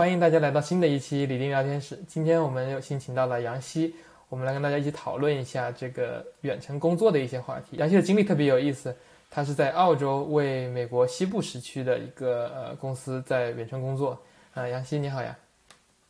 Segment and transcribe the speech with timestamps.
[0.00, 1.98] 欢迎大家来到新的一期李丁聊天室。
[2.06, 3.92] 今天我们有幸请到了杨希，
[4.28, 7.76] 我们来跟大家一起讨论一下这个远程工作的一些话题。
[7.78, 8.94] 杨希的经历特别有意思，
[9.28, 14.16] 他是在澳洲为美国西部时区的一个呃公司在远程工作。
[14.54, 15.36] 啊，杨希你好呀！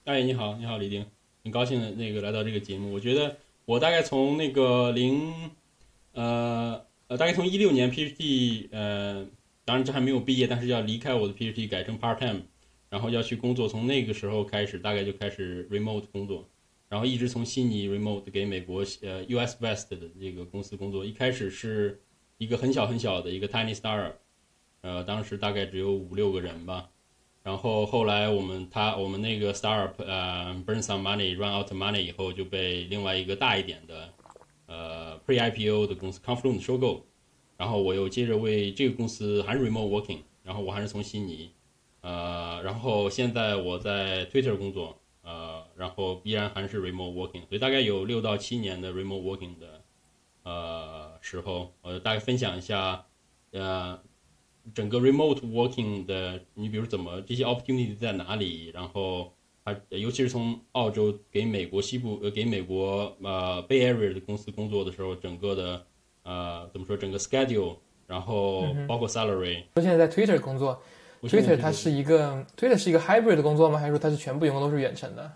[0.04, 1.06] 哎，你好，你好，李丁，
[1.42, 2.92] 很高兴的那个来到这个节目。
[2.92, 5.50] 我觉得我大概从那个零，
[6.12, 9.24] 呃呃，大概从一六年 PhD，呃，
[9.64, 12.42] 当然这还没有毕业，但是要离开我的 PhD 改成 part time，
[12.90, 13.68] 然后要去工作。
[13.68, 16.48] 从那个时候开始，大概就开始 remote 工作，
[16.88, 21.04] 然后一直从悉尼 remote 给美国呃 US West 的这个公司工作。
[21.04, 22.00] 一开始是
[22.38, 24.12] 一个很小很小的一个 tiny startup，
[24.80, 26.88] 呃，当时大概只有五六个人吧。
[27.44, 34.12] 然后后来我们他我们那个 startup 呃 burn some money run out money 以后就被另外一个大一点的
[34.66, 37.06] 呃 pre IPO 的公司 Confluent 收购，
[37.56, 41.50] 然后我又接着为这个公司还是 remote working，然后我还是从悉尼，
[42.00, 49.82] 呃，然后现在我在 Twitter 工作，呃，然后依然还是 remote working，所以大概有六到七年的 remote working 的
[50.42, 53.04] 呃时候，我大概分享一下
[53.52, 53.98] 呃。
[54.74, 58.66] 整个 remote working 的，你比如怎么这些 opportunity 在哪里？
[58.74, 59.32] 然后
[59.64, 65.86] 它尤其是从澳洲给美国西部呃给美国呃 Bay Area 的公司工作的时候，整个的
[66.22, 69.62] 呃怎么说整个 schedule，然后包括 salary。
[69.76, 70.82] 我现在在 Twitter 工作
[71.22, 73.78] ，Twitter 它是一个 Twitter 是一个 hybrid 的工作吗？
[73.78, 75.32] 还是说它是全部员工都是远程的？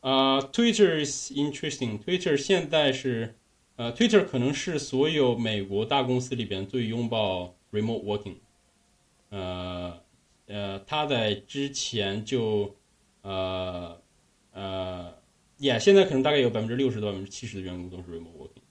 [0.00, 1.98] 啊，Twitter is interesting。
[1.98, 3.34] Twitter 现在是
[3.76, 8.34] 呃 Twitter 可能是所有美国大公司里边最拥抱 remote working。
[9.30, 9.98] 呃，
[10.46, 12.74] 呃，它在之前就，
[13.22, 13.98] 呃，
[14.52, 15.12] 呃，
[15.56, 18.62] 也现在可能大概有百分之六十到百分之七十的员工都是 remote working。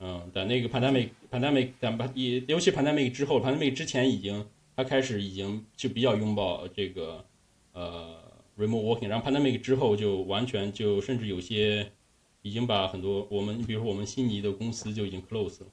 [0.00, 4.46] 嗯，在那个 pandemic pandemic 但也尤其 pandemic 之后，pandemic 之前已经
[4.76, 7.24] 他开始已经就比较拥抱这个
[7.72, 8.14] 呃
[8.58, 11.90] remote working，然后 pandemic 之后就完全就甚至有些
[12.42, 15.66] 已经把很多我们，你比如说我们悉尼的公司就已经 close 了，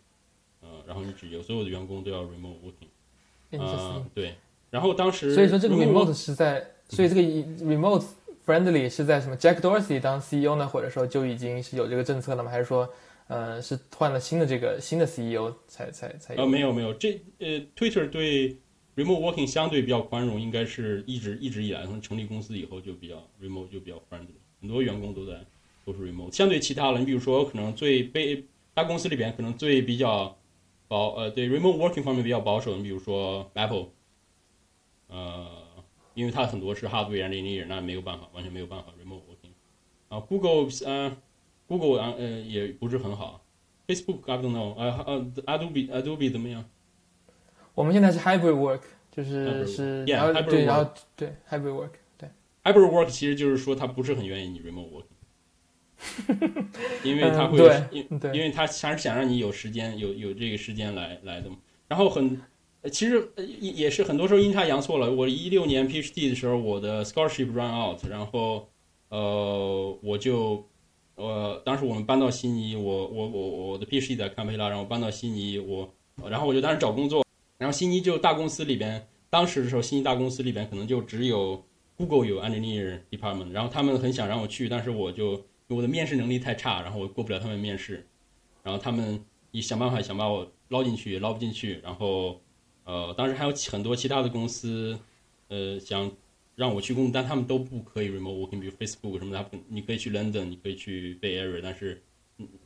[0.62, 2.88] 呃，然后你只有所有的员工都要 remote working。
[3.52, 4.34] 嗯，对。
[4.72, 8.04] 然后当时，所以说这个 remote 是在，所以这个 remote
[8.44, 12.50] friendly 是在什么？Jack Dorsey 当 CEO 呢，或者说就已经是有这个政策了吗？
[12.50, 12.90] 还是说，
[13.28, 16.34] 呃，是换了新的这个新的 CEO 才才才？
[16.34, 18.58] 呃，没有没有，这呃，Twitter 对
[18.96, 25.46] remote working 相对比较宽容，应该是一直一直以来从成立公司以后就比较 remote 就比较 friendly，很多员工都在
[25.86, 26.32] 都是 remote。
[26.32, 30.38] 相对其他的，你比如说可能最被大公司里边可能最比较。
[30.90, 33.88] 保呃对 remote working 方面比较保守，你比如说 Apple，
[35.08, 35.48] 呃，
[36.14, 39.54] 因为它很多是 hardware engineer，那没有办法，完全没有办法 remote working。
[40.10, 41.18] 啊，Google 呃
[41.66, 43.44] ，Google 呃也不是很好
[43.88, 46.64] ，Facebook I don't know，呃呃 Adobe Adobe 怎么样？
[47.76, 52.30] 我们现在是 hybrid work，就是是然后对然后对 hybrid work 对
[52.64, 55.08] hybrid work 其实就是说他不是很愿意你 remote working。
[57.02, 57.58] 因为他会，
[57.92, 61.56] 因因为他还是想让你有时间，有有这个时间来来的嘛。
[61.88, 62.42] 然后很，
[62.92, 65.10] 其实也也是很多时候阴差阳错了。
[65.10, 68.68] 我一六年 PhD 的时候，我的 scholarship run out，然后
[69.08, 70.68] 呃，我就
[71.16, 75.90] 呃，当时我们搬到悉尼，我我我我的 PhD 在堪培拉，然后搬到悉尼，我
[76.30, 77.23] 然后我就当时找工作，
[77.64, 81.64] 然后悉尼就大公司里边，当时的时候悉尼大公司里边可能就只有
[81.96, 85.46] Google 有 engineer department，然后他们很想让我去，但是我就。
[85.70, 88.06] 我的面试能力太差，然后我过不了他们面试，
[88.62, 89.20] 然后他们
[89.50, 91.80] 一想办法想把我捞进去，捞不进去。
[91.82, 92.40] 然后，
[92.84, 95.00] 呃，当时还有很多其他的公司，
[95.48, 96.12] 呃，想
[96.56, 102.04] 让我去工作，但他们都不可以 remote working，比如 Facebook 什么的，你可以去 London，你可以去 Bay Area，但是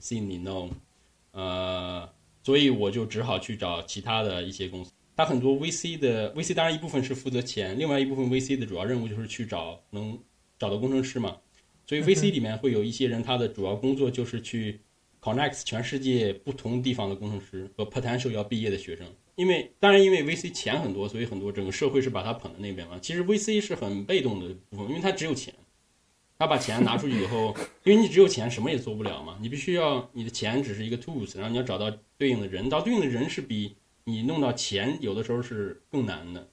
[0.01, 0.69] Sydney no，
[1.31, 2.09] 呃，
[2.43, 4.91] 所以我就只好去找其他的一些公司。
[5.15, 10.17] 他很多 VC 的 VC，当然一部分是负责钱，另外一部分 VC 的主要任务就是去找能
[10.59, 11.35] 找到工程师嘛。
[11.85, 14.79] 所以 VC 里面会有一些人，他的主要工作就是去
[15.21, 19.07] connect 全世界不同地方的工程师和 potential 要毕业的学生。
[19.35, 22.99] 因为当然，因为 VC 钱很多，所以很多整个社会是把他捧在那边嘛。
[22.99, 25.53] 其实 VC 是很被动的部分，因为他只有钱，
[26.37, 29.37] 他把钱拿出去以后，因为你只有钱，什么也做不了嘛。
[29.41, 36.47] 你必须要你的钱只是一个 tools，然后你要找到对应的人，到对应的人是比你弄到钱有的时候是更难的。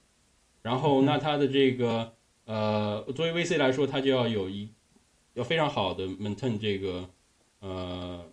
[0.61, 2.13] 然后那他的这个
[2.45, 4.69] 呃，作为 VC 来说，他就要有一。
[5.35, 7.09] 要非常好的 maintain 这个，
[7.59, 8.25] 呃，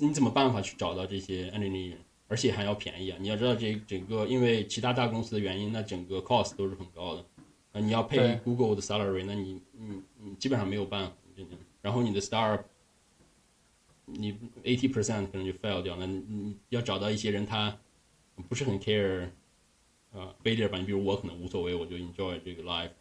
[0.00, 1.94] 你怎么办法去找到这些 engineer，
[2.26, 3.16] 而且还要便宜啊？
[3.20, 7.24] 你要知道这整个因为其他大公司的原因，那整个 cost 都是很高的。
[7.76, 11.12] 啊，你要配 Google 的 salary，那你你你基本上没有办法，
[11.82, 12.62] 然后你的 star，
[14.06, 14.32] 你
[14.64, 15.94] eighty percent 可能就 fail 掉。
[15.96, 17.78] 那你要找到一些人，他
[18.48, 19.28] 不是很 care，
[20.10, 20.78] 啊，failure 吧？
[20.78, 22.92] 你比如我可能无所谓，我就 enjoy 这个 life。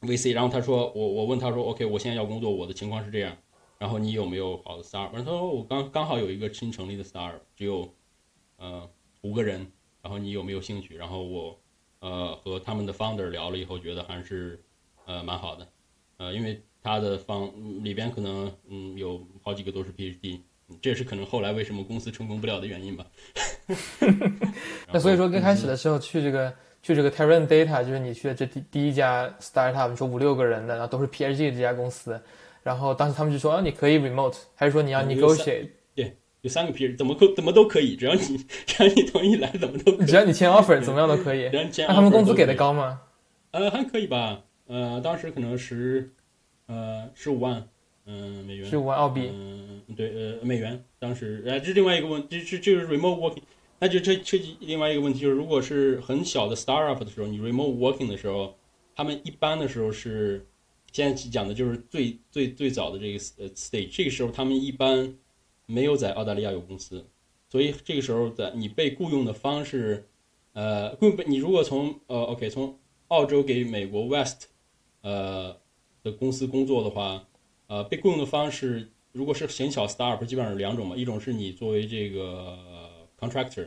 [0.00, 3.36] VC，然后他说我我问他说 OK，我现在要工作，我的情况是这样，
[3.78, 5.12] 然后你有没有好的 startup？
[5.12, 7.94] 他说我刚刚好有一个新成立的 startup，只有
[8.56, 8.90] 呃
[9.22, 9.70] 五个人，
[10.02, 10.96] 然后你有没有兴趣？
[10.96, 11.58] 然后我
[12.06, 14.60] 呃和他们的 founder 聊了以后，觉得还是
[15.06, 15.66] 呃蛮好的，
[16.18, 17.50] 呃因为他的方
[17.82, 20.40] 里边可能嗯有好几个都是 PhD，
[20.80, 23.04] 这也是可能后来为什么公司成功不了的原因吧。
[24.92, 32.20] 那所以说，刚开始的时候去这个去这个 Terran Data，就是你去的这第第一家 startup，你说五六个人的，然后都是 PhD 这家公司，
[32.62, 35.70] 然后当时他们就说啊，你可以 remote，还是说你要 negotiate？
[36.46, 38.20] 对，有三个 PhD，怎么可怎么都可以，只要你
[38.66, 41.50] 只要你同意来，怎么都只要你签 offer，怎么样都可以。
[41.52, 43.00] 那他们工资给的高吗？
[43.50, 44.42] 呃，还可以吧。
[44.66, 46.10] 呃，当时可能十
[46.66, 47.68] 呃十五万，
[48.06, 48.68] 嗯，美元。
[48.68, 49.30] 十五万澳币。
[49.32, 50.82] 嗯，对，呃，美元。
[50.98, 53.42] 当时，呃，这是另外一个问，这这就是 remote working。
[53.78, 58.56] 那就这这另外一个问题就是，如果是很小的 startup 的时候，你 remote working 的时候，
[58.94, 60.46] 他们一般的时候是
[60.92, 65.14] 现在讲的就是最最最早的这个呃 stage，这个时候他们一般
[65.66, 67.06] 没有在澳大利亚有公司，
[67.50, 70.08] 所以这个时候在你被雇佣的方式，
[70.54, 72.78] 呃，雇你如果从呃 OK 从
[73.08, 74.48] 澳洲给美国 West
[75.02, 75.56] 呃
[76.02, 77.26] 的公司工作的话，
[77.66, 82.58] 呃，被雇佣的方式如果是很小 startup，基本上是两种嘛，一种是你作为这个。
[83.18, 83.62] Contractor，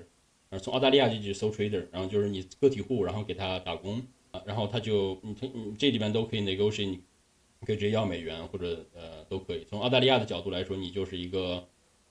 [0.48, 4.00] 然后从澳大利亚就去搜 Trader，然后就是你个体户，然后给他打工
[4.30, 9.66] 啊，然后他就你你这里边都可以 negotiate，你可以直接要美元或者呃都可以。
[9.68, 11.68] 从澳大利亚的角度来说，你就是一个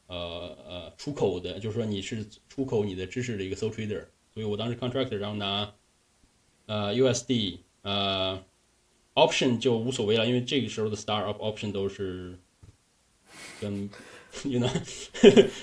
[0.08, 4.04] 呃呃出口的，就是说你是出口你的知识的一个搜 Trader。
[4.34, 5.72] 所以我当时 Contractor，然后拿
[6.66, 8.42] 呃 USD，呃
[9.14, 12.36] Option 就无所谓了，因为这个时候的 Startup Option 都是
[13.60, 13.88] 跟。
[14.44, 14.70] 你呢？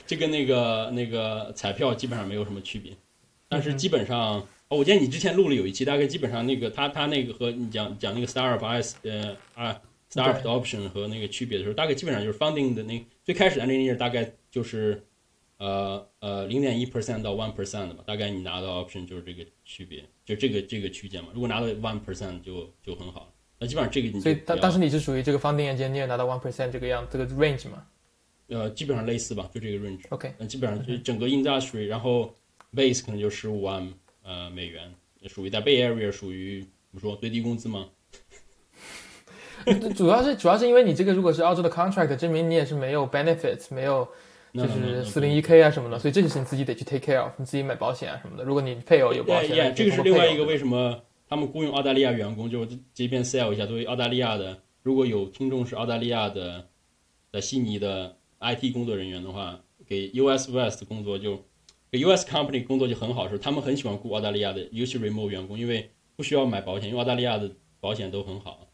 [0.07, 2.91] 这跟那个那个彩票基本上没有什么区别，
[3.47, 9.79] 但是基本上，哦，我记得你之前录了有一期，大概基本上那个他他那个和你讲讲那个 startup s 呃啊
[10.15, 15.03] startup option 和那个区别的时候，大概基本上就是 funding 的那最开始的那页大概就是
[15.57, 21.29] 呃呃零点一 percent 到 one percent 的吧，大概你拿到 option 就是这个区别，就这个这个区间嘛。
[21.33, 27.85] 如果拿到 one percent 就就很好，那基本上这个你所以当当时你是属于这个 funding 眼你也拿到 one percent 这个样这个 range 嘛？
[28.47, 30.01] 呃，基本上类似吧，就这个 range。
[30.09, 32.33] OK，那基本上就整个 industry，然后
[32.73, 33.91] base 可能就十五万
[34.21, 34.93] 呃美元，
[35.27, 37.89] 属于在 Bay Area 属于怎么说最低工资吗？
[39.95, 44.07] 主要是主要是因为你这个如果是澳洲的 contract，证明你也是没有 benefits，没有
[44.53, 48.43] 就是四零一 K 啊什么的，所以这就是你自己得去 take care of，你自己买保险啊什么的。
[48.43, 56.67] 如果你配偶有保险，这个是另外一个为什么他们雇佣澳大利亚员工，就这边 sell 一下，作为澳大利亚的，如果有听众是澳大利亚的，
[57.31, 58.15] 在悉尼的。
[58.37, 61.41] IT 工作人员的话，给 US West 工作就
[61.89, 68.64] 给 US company 工作就很好，是他们很喜欢雇澳大利亚的尤其 remote 员工，因为不需要买保险，因为澳大利亚的保险都很好。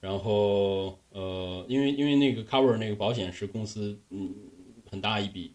[0.00, 4.34] 然后呃，因为因为那个 cover 那个保险是公司嗯
[4.90, 5.52] 很大一笔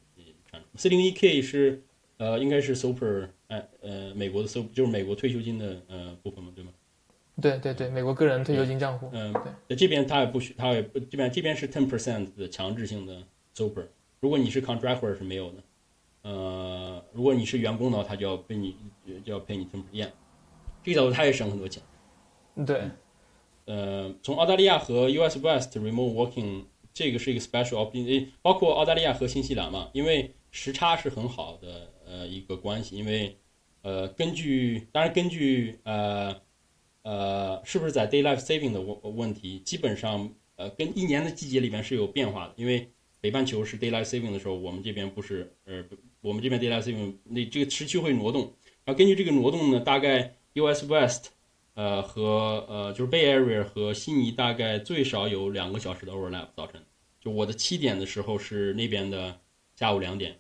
[0.52, 0.68] 产出。
[0.78, 1.84] 四零一 K 是
[2.18, 6.72] 呃应该是 super 哎呃美国的 super 就是美国退休金的呃部分嘛，对吗？
[7.42, 9.10] 对对对，美国个人退休金账户。
[9.12, 9.42] 嗯，对。
[9.68, 13.22] 那这边他也不需，他也不这边这边是 ten percent 的强制性的。
[13.58, 13.88] super，
[14.20, 15.64] 如果你是 contractor 是没有的，
[16.24, 18.76] 呃，如果你是员工的话，他就要被你
[19.24, 20.10] 就要赔你 ten percent，
[20.84, 21.82] 这个角度他也省很多钱。
[22.66, 22.84] 对，
[23.66, 33.36] 呃，从澳大利亚和 US West remote working 这个是一个 special option，包括澳大利亚和新西兰嘛，因为时差是很好的呃一个关系，因为
[33.82, 36.40] 呃根据当然根据呃
[37.02, 45.84] 呃是不是在 daylight saving 的问问题，基本上呃跟一年的季节里面是有变化的，因为北半球是 daylight saving 的时候，我们这边不是，呃，
[46.22, 48.54] 我们这边 daylight saving 那这个时区会挪动，
[48.86, 51.32] 然后根据这个挪动呢，大概 US West，
[51.76, 56.84] 呃和呃就是 Bay Area 和悉尼大概最少有两个小时的 overlap 早晨，
[57.22, 59.40] 就我的七点的时候是那边的
[59.76, 60.40] 下午两点，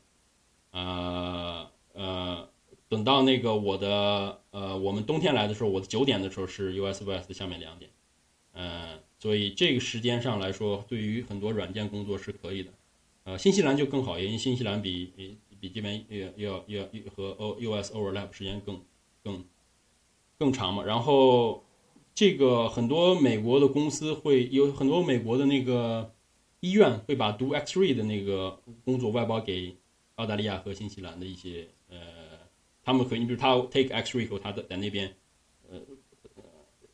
[0.71, 2.49] 呃呃，
[2.89, 7.91] 等到那个我的呃我们冬天来的时候，我的九点的时候是 US West 下面两点，
[8.53, 8.99] 嗯。
[9.17, 12.71] 所以这个时间上来说，对于很多软件工作是可以的，
[13.23, 18.79] 呃，新西兰就更好，因为新西兰比比比这边要要要和 O U S overlap 时间更
[19.23, 19.43] 更
[20.37, 20.83] 更长嘛。
[20.83, 21.63] 然后
[22.13, 26.11] 这个很多美国的公司会有很多美国的那个
[26.59, 29.75] 医院会把读 X-ray 的那个工作外包给
[30.15, 31.97] 澳大利亚和新西兰的一些呃，
[32.83, 35.13] 他们可以，比如他 take X-ray 后，他的在那边
[35.69, 35.79] 呃。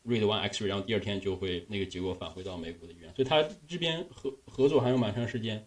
[0.04, 5.64] read one X-ray，然后第二天就会那个结果返回到美国的医院，所以他这边合合作还有蛮长时间。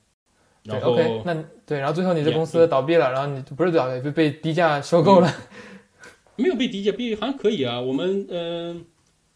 [0.63, 1.33] 然后 OK，那
[1.65, 5.33] 对，然后最后你这公司倒闭了，然后你不是倒闭，被被低价收购了。
[6.35, 7.79] 没有被低价，被还可以啊。
[7.79, 8.85] 我们嗯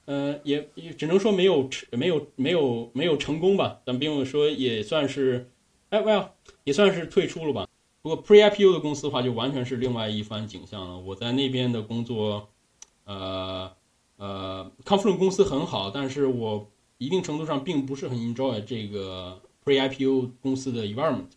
[0.06, 5.50] 呃，也也只能说没有成没有没有没有成功吧，但并不说也算是，
[5.90, 6.30] 哎，well
[6.64, 7.68] 也算是退出了吧。
[8.02, 10.98] 不过 pre IPO 的公司的话，就完全是另外一番景象了。
[10.98, 12.50] 我在那边的工作，
[13.06, 13.72] 呃
[14.18, 21.28] 呃，Confluent 公司很好，但是我一定程度上并不是很 enjoy 这个 pre IPO 公司的 environment。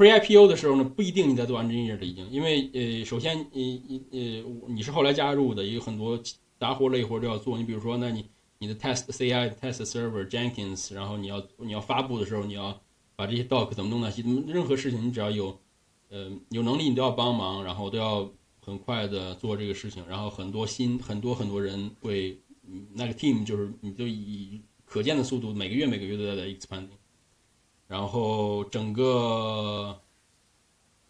[0.00, 6.18] Pre IPO 的时候呢，不一定你在做 engineer 的已经，因为呃，首先你你呃你是后来加入的，有很多。
[6.60, 8.22] 杂活累活都要做，你比如说，那你
[8.58, 12.78] 你的 test CI test server Jenkins，然后你要你要发布的时候，你要
[13.16, 15.58] 把这些 doc 怎么弄那些，任何事情你只要有，
[16.10, 18.30] 呃，有能力你都要帮忙，然后都要
[18.60, 22.38] 很快的做这个事情，然后很多新很多很多人会，
[22.92, 26.99] 那个 team 就是你就以可见的速度，每个月每个月都在在 expanding，
[27.90, 30.00] 然后整个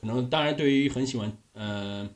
[0.00, 2.14] 可能当然对于很喜欢，嗯。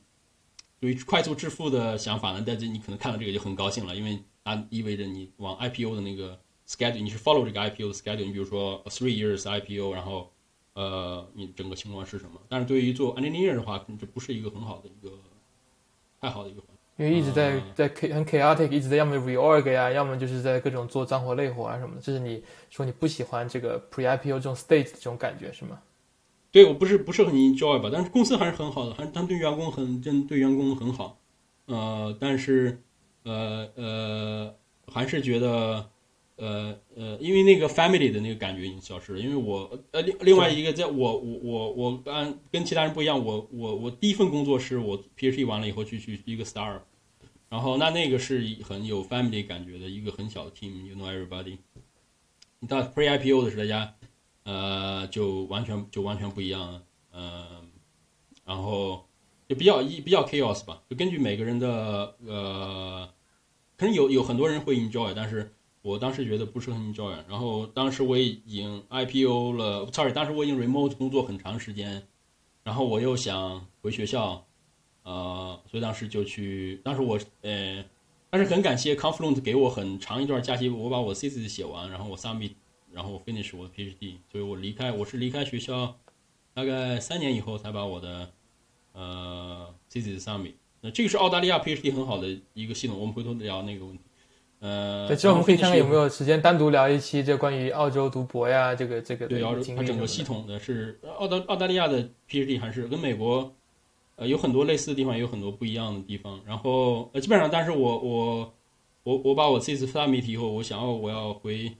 [0.77, 8.25] 对于快速致富的想法呢，大家你可能看到这个就很高兴了，因为它意味着你往 IPO 的那个 schedule，你是 follow 这个 IPO 的 schedule。
[8.25, 10.31] 你比如说 three years IPO，然后
[10.73, 12.39] 呃，你整个情况是什么？
[12.49, 15.17] 但是对于做 engineer 的话，可能这不是一个很好的一个
[16.19, 16.61] 太好的一个，
[16.97, 22.01] 因为一直在在 K 很 chaotic，一直在要么 reorg 呀，要么就是在各种做脏活累活啊什么的。
[22.01, 25.79] 这是你说你不喜欢这个 pre IPO 这种 state 这种感觉是吗？
[26.51, 31.17] 对我不是不是很 enjoy 吧，但是公司还是很好的，还他对员工很真，对员工很好，
[31.65, 32.81] 呃，但是
[33.23, 34.55] 呃呃
[34.87, 35.85] 还是觉得
[36.37, 39.19] 呃呃，因为那个 family 的那个感觉已经消失了。
[39.19, 46.79] 因为我呃另另外一个，在我我我我按跟其他人不一样，我我我第一份工作是我 PhD 完了以后去去一个 star，
[47.49, 51.57] 然后那那个是很有 family 感觉的一个很小的 team，you know everybody。
[52.59, 53.95] 你到 pre IPO 的时候，大家。
[54.47, 57.67] 呃，就完全就完全不一样了，嗯，
[58.45, 59.07] 然后
[59.49, 63.09] 就比较一比较 chaos 吧，就根据每个人的呃，
[63.75, 65.54] 可能有有很多人会 enjoy，但是
[65.85, 67.15] 我当时觉得不是很 enjoy。
[67.29, 72.07] 然后当时我已经 IPO 了，sorry，当时我已经 remote 工作很长时间，
[72.63, 74.43] 然后我又想回学校，
[75.03, 77.85] 呃，所以当时就去，当时我呃，
[78.31, 82.53] 但是很感谢 Confluent 给我很长一段假期，我把我 thesis 写完，然后我 submit。
[82.91, 85.97] 然后我 finish 我的 PhD，所以我离开，我是离开学校，
[86.53, 88.31] 大概三年以后才把我的
[88.93, 90.53] 呃 thesis submit。
[90.79, 94.03] 那这个是澳大利亚 PhD 很好的一个系统，我们回头聊那个问题。
[94.59, 103.53] 呃，对，之后我们可以看看有没有时间单独聊一期这关于澳洲读博呀，这个这个对澳洲它整个系统的是澳大澳大利亚的 PhD 还是跟美国
[104.15, 106.39] 呃有很多类似的地方，也有很多不一样的地方。
[106.45, 108.53] 然后呃基本上，但是我我
[109.03, 111.71] 我我把我 thesis submit 以后，我想要我要回。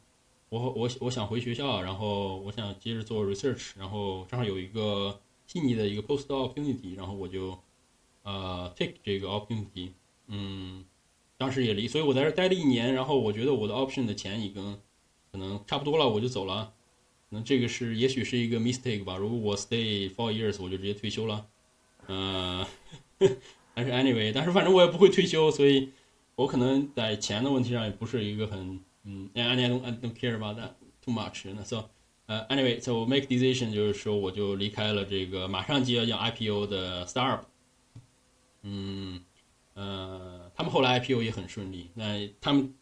[0.49, 7.57] 我我我想回学校，然后我想接着做 research，然后正好有一个悉尼的一个 post opportunity，然后我就
[8.23, 9.89] 呃 take 这个 opportunity，
[10.27, 10.85] 嗯，
[11.45, 14.79] 当时也离，所以我在这待了一年，然后我觉得我的 option 的钱已经
[15.31, 16.73] 可能差不多了，我就走了。
[17.29, 19.15] 那这个是也许是一个 mistake 吧。
[19.15, 21.45] 如果我 stay four years，我就直接退休了。
[22.07, 22.65] 嗯，
[23.75, 25.91] 但是 anyway，但是反正我也不会退休，所以
[26.33, 28.79] 我可能在钱的问题上也不是一个很。
[29.03, 30.71] 嗯，and I don't I don't care about that
[31.03, 31.43] too much。
[31.55, 31.89] 那 so，
[32.25, 37.41] 呃，anyway，so make decision 就是说我就离开了这个马上就要要 IPO 的 startup。
[38.63, 39.21] 嗯，
[39.75, 41.91] 呃，他们后来 IPO 也很顺利。
[41.93, 42.73] 那他们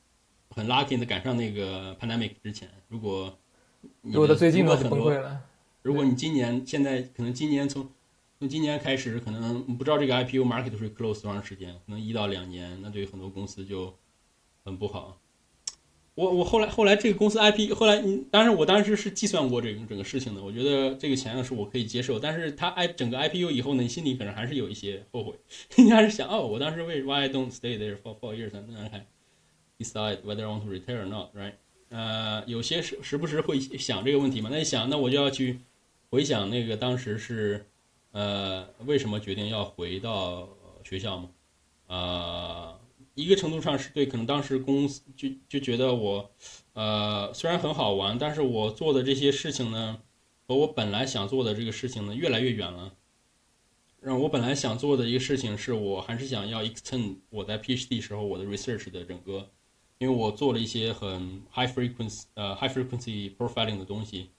[0.49, 2.69] 很 lucky 的赶上那个 pandemic 之前。
[2.87, 3.37] 如果
[4.01, 5.41] 如果最近都崩溃了。
[5.81, 7.89] 如果你今年现在可能今年从
[8.39, 13.93] 从今年开始可能不知道这个 IPO market 会 close 多长时间，可能一到两年，那对于很多公司就
[14.63, 15.19] 很不好。
[16.15, 25.33] 我我后来后来这个公司 IP 后来你当然我当时是计算过这个整个事情的，我觉得这个钱是我可以接受，但是他 I 整个 IPO 以后呢，你心里可能还是有一些后悔，
[25.75, 29.01] 你还是想哦，我当时为 Why I don't stay there for four years and then
[29.79, 31.53] decide whether I want to retire or not, right？
[31.89, 35.61] 呃，有些时时不时会想这个问题嘛，那你想那我就要去
[36.11, 37.65] 回想那个当时是
[38.11, 40.47] 呃为什么决定要回到
[40.83, 41.29] 学校嘛，
[41.87, 42.82] 呃。
[43.15, 46.31] 一个程度上是对，可能当时公司就就觉得我，
[46.73, 50.01] 呃，虽然很好玩，但是我做的这些事情呢，
[50.47, 52.93] 和我本来想做的这个事情呢，越来越远了。
[54.01, 59.49] 让我本来想做的一个事情是，我还是想要 extend 我在 PhD 时候我的 research 的整个，
[59.99, 64.29] 因为我做了一些很 high frequency 呃 high frequency profiling 的东西，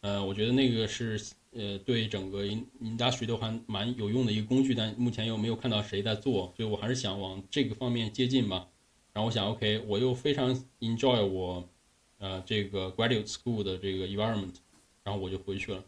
[0.00, 1.20] 呃，我觉得那个是。
[1.54, 8.68] 呃，对整个 industry 都还蛮有用的一个工具，但目前又没有看到谁在做，所以我还是想往这个方面接近吧。
[9.12, 11.68] 然后我想，OK，我又非常 enjoy 我
[12.18, 14.54] 呃这个 graduate school 的这个 environment，
[15.04, 15.84] 然后我就回去了。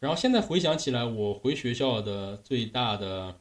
[0.00, 3.38] 然后现在回想起来，我回学校的最大的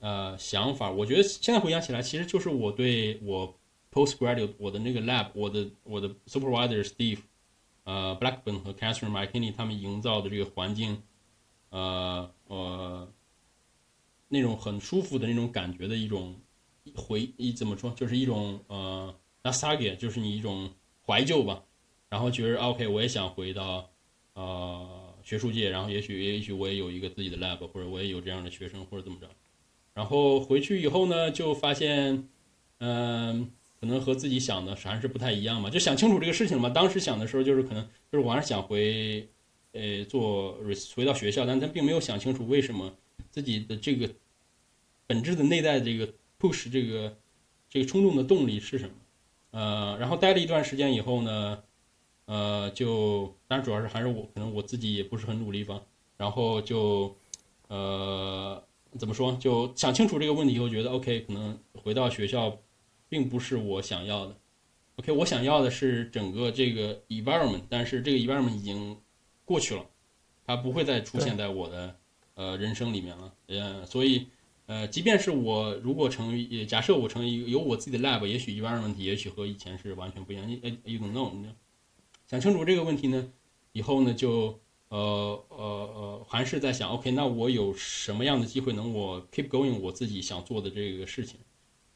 [0.00, 3.54] 呃想法，我觉得现在回想起来，其实就是我对我
[3.92, 7.20] postgraduate 我的那个 lab，我的我的 supervisor Steve，
[7.84, 11.02] 呃，Blackburn 和 Catherine McKinney 他们营造的这个环境，
[11.68, 13.12] 呃呃，
[14.28, 16.34] 那种很舒服的那种感觉的一种
[16.94, 20.70] 回一怎么说，就是一种呃 n o s t a g i a 就是你一种
[21.06, 21.62] 怀旧吧。
[22.08, 23.90] 然后觉得 OK，我也想回到
[24.32, 29.28] 呃学术界，然后也许也许我也有一个自己的 lab，或者我也有这样的学生或者怎么着。
[29.92, 32.28] 然后回去以后呢，就发现，
[32.78, 33.50] 嗯。
[33.80, 36.70] 可能和自己想的还是不太一样嘛，就想清楚这个事情嘛。
[36.70, 39.28] 当时想的时候，就是可能就是我还是想回，
[39.72, 40.56] 呃，做
[40.94, 42.94] 回到学校，但他并没有想清楚为什么
[43.30, 44.08] 自己的这个
[45.06, 46.08] 本质的内在这个
[46.40, 47.14] push 这个
[47.68, 48.94] 这个冲动的动力是什么。
[49.50, 51.62] 呃，然后待了一段时间以后呢，
[52.24, 55.82] 呃，就当然主要是还是我可能我自己也不是很努力吧。
[56.16, 57.14] 然后就
[57.68, 58.62] 呃
[58.98, 62.58] 怎么说，就想清楚这个问题以后，觉得 OK，可能回到学校。
[63.14, 64.36] 并不是我想要的
[64.96, 68.98] ，OK，我想要的是整个这个 environment，但是这个 environment 已经
[69.44, 69.86] 过去了，
[70.44, 71.96] 它不会再出现在我的
[72.34, 74.26] 呃人生里面了，呃，所以
[74.66, 81.30] 呃，即便是我如果成为，假设我成为一个有我自己的 lab，也许 environment 也许和以前是完全不一样，呃，you don't know，
[82.26, 83.30] 想清楚这个问题呢，
[83.70, 84.98] 以后呢就呃
[85.50, 91.38] 呃呃，还是在想，OK，那我有什么样的机会能我 keep going 我自己想做的这个事情。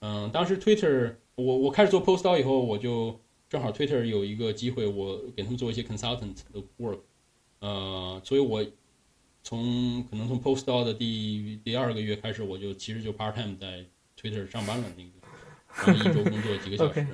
[0.00, 7.00] 嗯，当时 Twitter 我我开始做 post doc 以后，我就正好 Twitter 有一个机会，我给他们做一些 consultant 的 work，
[7.60, 8.64] 呃，所以我
[9.42, 13.84] 从可能从 post doc 的第第二个月开始，我就其实就 part time 在
[14.20, 17.06] Twitter 上班了，那个，然后一周工作几个小时。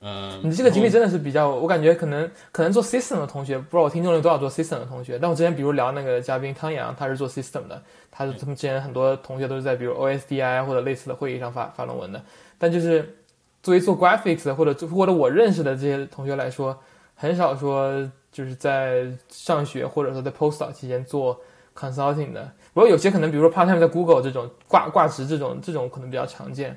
[0.00, 5.18] 呃，你这个经历真的是比较，我感觉可能可能做 system 的同学，不知道我听众有多少做 system 的同学。
[5.18, 12.22] 但我之前比如聊那个嘉宾汤阳，他是做 system 的，他是他们之前很多同学都是在比如 OSDI 或者类似的会议上发发论文的。
[12.56, 13.14] 但就是
[13.62, 16.74] 作为做 graphics 或者或者我认识的这些同学来说，
[17.14, 21.38] 很少说就是在上学或者说在 postdoc 期间做
[21.76, 22.50] consulting 的。
[22.72, 26.74] 不过有些可能比如说 part time 在 Google 这种挂挂职这种这种可能比较常见，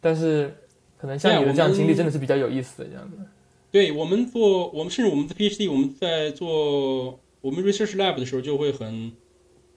[0.00, 0.56] 但是。
[1.02, 3.18] 可能像你的这样经历真的是比较有意思的这样子。
[3.72, 9.10] 对我们做，我们甚至我们的 PhD，我们在做我们 research lab 的时候就会很，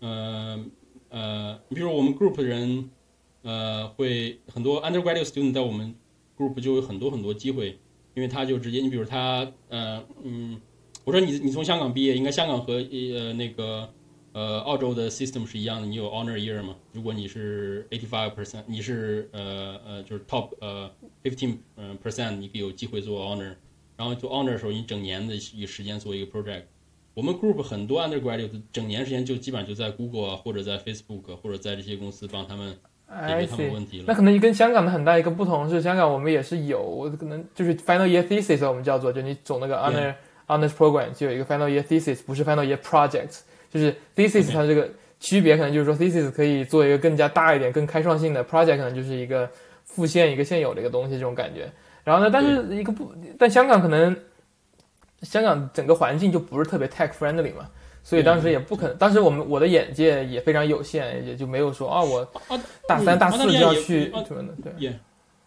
[0.02, 0.64] 呃
[1.10, 2.92] 呃，你比如我们 group 的人，
[3.42, 5.96] 呃，会很多 undergraduate student 在我们
[6.38, 7.80] group 就有很多很多机会，
[8.14, 10.62] 因为他就直接，你比如他，呃嗯，
[11.06, 13.90] 我说你你从香港毕业，应该香港和呃那个。
[14.36, 16.76] 呃，澳洲的 system 是一样的，你有 honor year 吗？
[16.92, 20.92] 如果你是 eighty five percent，你是呃呃就是 top 呃
[21.24, 23.54] fifteen 嗯 percent，你可以有机会做 honor。
[23.96, 26.64] 然后做 honor 的时候，你整年的一个时间做一个 project。
[27.14, 32.76] 我们 group 很多 undergraduate 整年时间就基本上就在 Google 啊或者在 Facebook 或者在这些公司帮他们
[33.26, 34.04] 解决他们问题了。
[34.06, 40.14] 那可能跟香港的很大一个不同是，香港我们也是有可能就是 final year thesis 我们叫做，就你走那个 honor
[40.48, 43.40] honors program 就有一个 final year thesis，不是 final year project。
[43.76, 49.50] 就是 thesis 它这个区别可能就是说 thesis 可以做一个更加大一点、更开创性的 project，可能就是一个
[49.84, 51.70] 复现一个现有的一个东西这种感觉。
[52.06, 54.16] 然后呢，但是一个不，但香港可能
[55.24, 57.70] 香港整个环境就不是特别 tech friendly 嘛，
[58.02, 58.98] 所以当时也不可能。
[58.98, 62.26] 当时我们我的眼界也非常有限，也就没有说啊，我
[62.88, 64.94] 大三大四就要去什么的，对。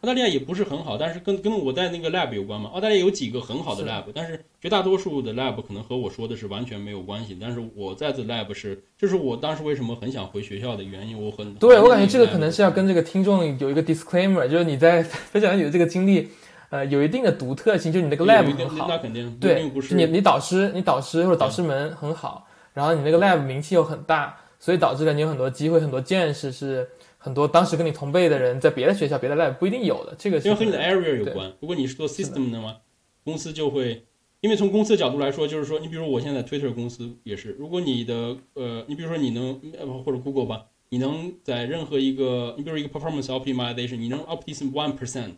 [0.00, 2.70] 澳大利亚也不是很好，但是跟跟我在那个 lab 有关嘛。
[2.72, 7.37] 澳大利亚有几个很好的 lab，但是绝大多数的 lab 可能和我说的是完全没有关系。
[7.40, 11.20] 但是我在的 lab 是，就是我当时为什么很想回学校的原因。
[11.20, 16.28] 我很对我感觉这个可能是要跟这个听众有一个 disclaimer，就是你在 分享你的这个经历，
[16.70, 26.88] 呃，有一定的独特性，就是你那个 lab 很好，那肯定对，不是你你导师你导师或者导师们很好，然后你那个 lab 名气又很大，所以导致了你有很多机会、很多见识是。
[27.20, 31.52] 很多当时跟你同辈的人，在别的学校、别的 lab 不一定有的，这个因为和你的 area 有关。
[31.61, 32.76] 如果你是做 system 的嘛，
[33.24, 34.07] 公司就会，
[34.40, 39.61] 因为从公司的角度来说，就是说，你比如我现在 Twitter 公司也是，如果你的呃，你比如说你能
[40.04, 45.33] 或者 Google 吧，你能在任何一个，你比如一个 performance optimization，你能 optimize one percent，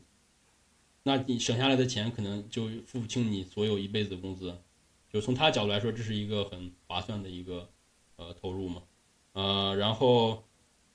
[1.04, 4.54] 那你省下来的钱可能就付不清你所有一辈子的工资。
[5.10, 7.66] 就从他角度来说，这是一个很划算的一个
[8.16, 8.82] 呃投入嘛，
[9.32, 10.44] 呃，然后。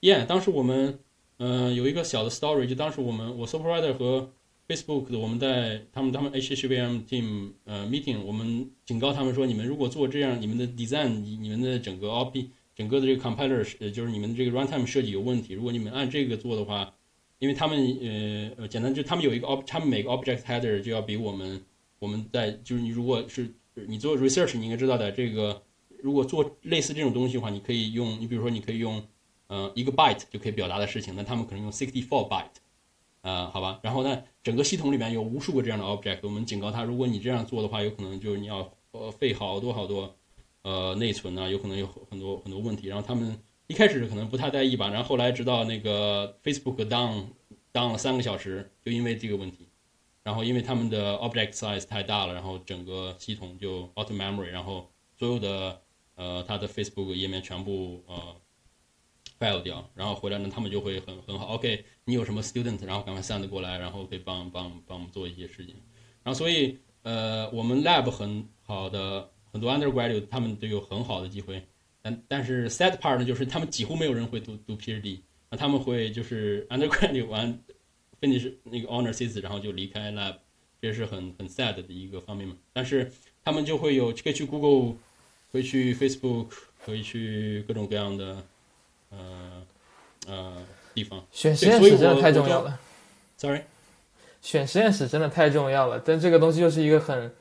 [0.05, 0.99] 耶，当时我们，
[1.37, 4.29] 嗯，有一个小的 story，就当时我们，我 supervisor 和
[4.67, 11.07] Facebook 的，我们在他们他们 HHVM team 呃 meeting，我们警告他们说，你们如果做这样，你们的 design，
[11.39, 15.55] 你们的整个 op，整个的这个 compiler，呃，就是你们的这个 runtime 设计有问题。
[15.55, 16.93] 如果你们按这个做的话，
[17.39, 17.75] 因为他们，
[18.59, 21.59] 呃，简单就他们有一个 ob，他们每个 object header 就要比我们，
[21.97, 23.51] 我们在就是你如果是
[23.87, 25.63] 你做 research，你应该知道的，这个
[26.03, 29.03] 如果做类似这种东西的话，你可以用，你比如说你可以用。
[29.47, 32.57] 呃，一个 byte 就可以表达的事情，那他们可能用 sixty four byte，
[33.21, 33.79] 啊，好吧。
[33.83, 40.15] 然后呢，整个系统里面有无数个这样的 object，我们警告他，如果你这样做的话，有可能就是你要呃费好多好多
[40.63, 42.87] 呃内存啊，有可能有很多很多问题。
[42.87, 47.25] 然后他们一开始可能不太在意吧，然后后来直到那个 Facebook down
[47.73, 49.67] down 了三个小时，就因为这个问题。
[50.23, 55.79] 然后因为他们的 object size 太大了，然后整个系统就 out memory，然后所有的
[56.15, 58.35] 呃它的 Facebook 页面全部呃
[59.45, 65.75] fail 掉，然后回来呢，他们就会很很好，OK，你有什么 student，然后赶快 send 过来，然后可以帮帮帮我们做一些事情。
[66.23, 71.61] 然后所以呃我们 lab 很好的很多 undergraduate 他们都有很好的机会，
[72.01, 77.59] 但但是 sad part 呢就是他们几乎没有人会读读 PhD，那他们会就是 undergraduate 完。
[78.21, 80.37] finish 那个 honor thesis，然后就离开 lab，
[80.81, 82.55] 这是很很 sad 的一个方面嘛。
[82.71, 83.11] 但是
[83.43, 84.95] 他们就会有可以去 Google，
[85.51, 86.47] 可以去 Facebook，
[86.83, 88.41] 可以去各种各样的
[89.17, 89.63] 呃
[90.27, 90.53] 呃
[90.93, 91.25] 地方。
[91.31, 92.79] 选实验室真的太重要了。
[93.37, 93.61] Sorry，
[94.41, 96.01] 选实验室真的太重要了。
[96.03, 97.33] 但这个东西又是一个很，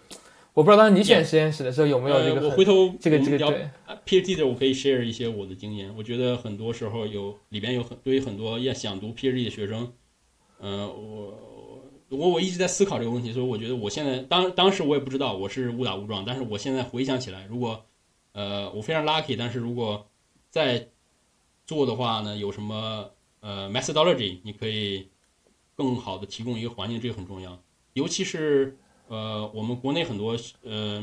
[0.52, 2.48] 我不知道当时你选实验室的时候有没有这个。
[2.48, 3.68] 我回头这个这个对
[4.06, 5.94] PhD 的我可以 share 一些我的经验。
[5.96, 9.92] 我觉得很多时候有里边有很对于很多要想读 PhD 的学生。
[10.60, 17.84] 嗯，我我我一直在思考这个问题，所以我觉得我现在当当时我也不知道我是误打误撞，但是我现在回想起来，如果
[18.32, 20.06] 呃我非常 lucky，但是如果
[20.50, 20.88] 再
[21.66, 25.08] 做的话呢，有什么呃 methodology，你可以
[25.74, 27.60] 更好的提供一个环境，这个很重要，
[27.92, 28.76] 尤其是
[29.08, 31.02] 呃我们国内很多呃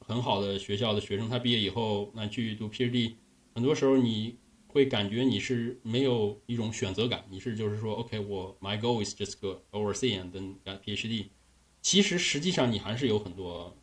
[0.00, 3.14] 很好的学校的学生，他毕业以后那去读 PhD，
[3.54, 4.36] 很多时候你。
[4.70, 11.28] 会感觉你是没有一种选择感，你是就是说，OK，我 my goal is just go overseas and then get PhD。
[11.80, 13.74] 其实实际上你还是有很多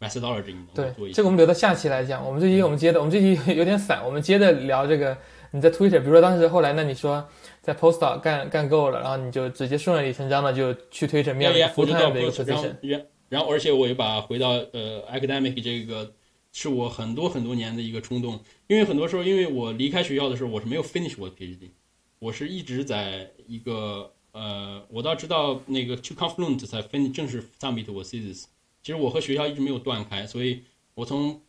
[0.00, 2.26] methodology 能对做一这个我们留到下期来讲。
[2.26, 5.16] 我们这期我们接的，我们这期有点散，我们接着聊这个。
[5.52, 7.26] 你在 Twitter，比如说当时后来，那你说
[7.60, 12.76] 在 Postdoc 干干够了，然后你就直接顺理成章的就去 Twitter 面了 full time 的一个 position。
[12.82, 16.12] 然然后而且我也把回到呃 academic 这个。
[16.54, 21.70] 是我很多很多年的一个冲动，因为很多时候，因为我离开学校的时候，我是没有 finish 我的 PhD，
[22.18, 28.44] 我是一直在一个呃，我倒知道那个去 Confluent 才 finish 正式 submit 我 thesis。
[28.82, 30.62] 其实我和学校一直没有断开，所以
[30.92, 31.40] 我从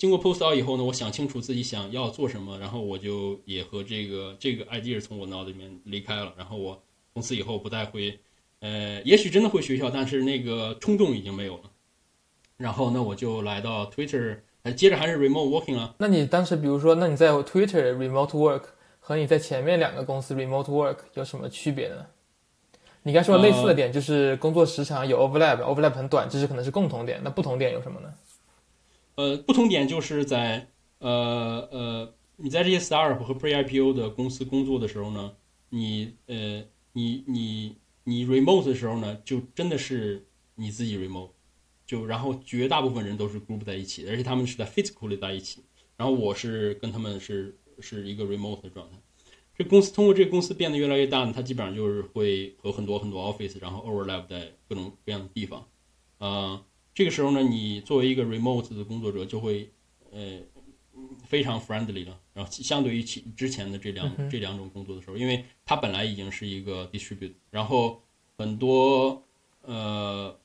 [0.00, 6.82] 经过 postdoc 以后呢，我想清楚自己想要做什么，然后我就也和这个这个 idea 从我脑子里面离开了，然后我
[7.12, 8.18] 从此以后不再会，
[8.60, 11.64] 呃，也许真的会学校，但是那个冲动已经没有了。
[12.56, 15.94] 然后呢，我就来到 Twitter，呃，接着还是 remote working 啊。
[15.98, 18.62] 那你当时，比如说，那你在 Twitter remote work
[19.00, 22.06] 和你在前面两个公司 remote work 有什么区别呢？
[23.02, 27.20] 你刚说类似的点就是工作时长有 overlap，overlap 很短，这是可能是共同点。
[27.22, 28.10] 那不同点有什么呢？
[29.16, 30.68] 呃，不同点就是在
[30.98, 35.32] 呃呃，你在这些 startup 和 pre IPO 的公司工作的时候呢，
[35.70, 41.30] 你呃你你你 remote 的时候呢，就真的是你自己 remote。
[41.86, 45.60] 就然后绝大部分人都是 group 在一起，而且他们是在 physically 在一起。
[45.96, 48.96] 然后我是跟他们是是一个 remote 的状态。
[49.58, 55.66] 这公司通过这个公司变得越来越大呢，它基本上就是会和很多很多 office，然后 overlap 在各种各样的地方。
[56.18, 56.62] 啊，
[57.00, 59.70] 这个时候呢，你作为一个 remote 的工作者就会
[60.12, 60.38] 呃
[61.24, 62.20] 非常 friendly 了。
[62.34, 68.02] 然后相对于其之前的这两这两种工作的时候，因为它本来已经是一个 distribute，然后
[68.36, 69.22] 很多
[69.62, 70.36] 呃。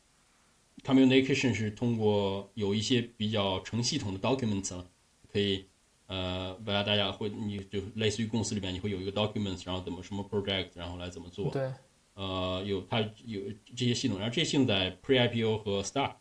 [0.82, 4.86] Communication 是通过有一些比较成系统的 documents 了，
[5.34, 5.66] 可以
[6.06, 11.50] 呃，大家大家会你就类似于公司里面你会有一个 documents，然后怎么什么 project，然后来怎么做。
[11.50, 11.70] 对。
[12.14, 13.42] 呃，有它有
[13.76, 16.12] 这些系统，然后这些系统在 pre-IPO 和 start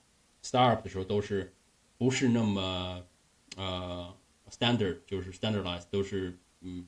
[0.44, 1.52] startup 的时候都是
[1.96, 3.02] 不是那么
[3.56, 4.14] 呃
[4.50, 6.86] standard，就是 standardized，都是嗯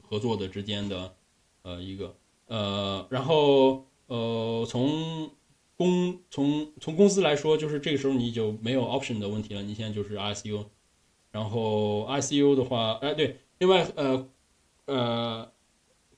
[0.00, 1.14] 合作的之间的
[1.62, 2.16] 呃一个
[2.46, 5.30] 呃，然后呃从。
[5.80, 9.62] 公从从公司来说，就是这个时候你就没有 option 的问题了。
[9.62, 10.66] 你现在就是 ICU，
[11.30, 14.28] 然后 ICU 的话，哎对，另外呃
[14.84, 15.52] 呃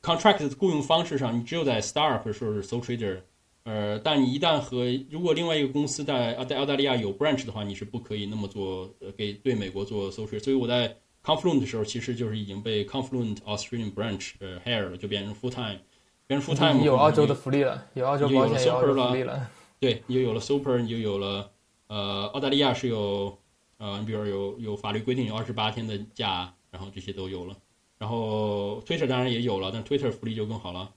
[0.03, 3.21] contract 的雇佣方式上，你只有在 startup 的时候是 sole trader，
[3.65, 10.43] 呃，但你一旦和如果另外一个公司在在澳大利亚有 branch 的话，你是不可以那么做，呃，给对美国做 trader。
[10.43, 15.79] 所以我在 Confluent 的时候，其实就是已经被 Confluent Australian branch 呃 hire 了，就变成 full time。
[16.27, 19.51] 变成 full time 有澳洲的福利了，有澳洲保险，有澳洲福利了。
[19.79, 21.51] 对，你就有了 super，你就有了
[21.89, 23.37] 呃，澳大利亚是有
[23.79, 27.57] 呃，你比如有有法律规定有二十八天的假，然后这些都有了。
[27.99, 30.91] 然后 Twitter 当然也有了，但 Twitter 福利就更好了。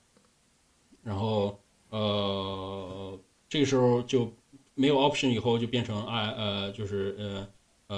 [1.04, 1.60] 然后
[1.96, 4.30] 呃，这个时候就
[4.74, 7.48] 没有 option，以后就变成 I 呃，就是呃
[7.88, 7.98] 呃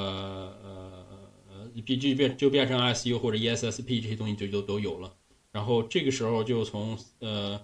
[0.63, 1.05] 呃
[1.49, 5.11] 呃，P G 变就变成 ISU 或者 ESSP 这些东西就就都有了。
[5.51, 7.59] 然后这个时候就从呃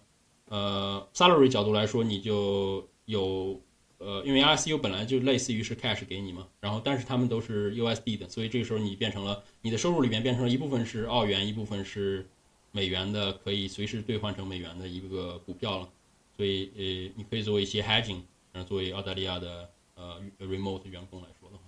[0.49, 3.61] 呃 salary 角度来说，你就有
[3.99, 12.27] 呃，因为 isu 本来就类似于是 cash 给你嘛，然后但是他们都是 USD 的，所以这个时候你变成了你的收入里面变成了一部分是澳元，一部分是
[12.71, 15.89] 美元的，可以随时兑换成美元的一个股票了。
[16.35, 21.63] 所以呃，你可以作为一些 hedging，然后作为澳大利亚的呃 remote 员工来说的话。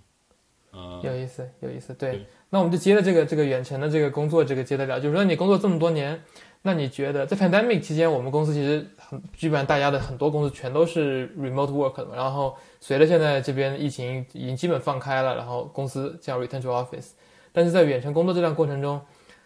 [1.03, 1.93] 有意思，有意思。
[1.93, 6.21] 对，那我们就接着这个这个远程的这个工作这个接着聊，就是说你工作这么多年，
[6.63, 12.15] 那你觉得在 pandemic 期间，我们公司其实很基本上大家的很多公司全都是 remote work 的嘛。
[12.15, 17.11] 然后随着现在这边疫情已经基本放开了，然后公司将 return to office，
[17.53, 18.99] 但是在远程工作这段过程中，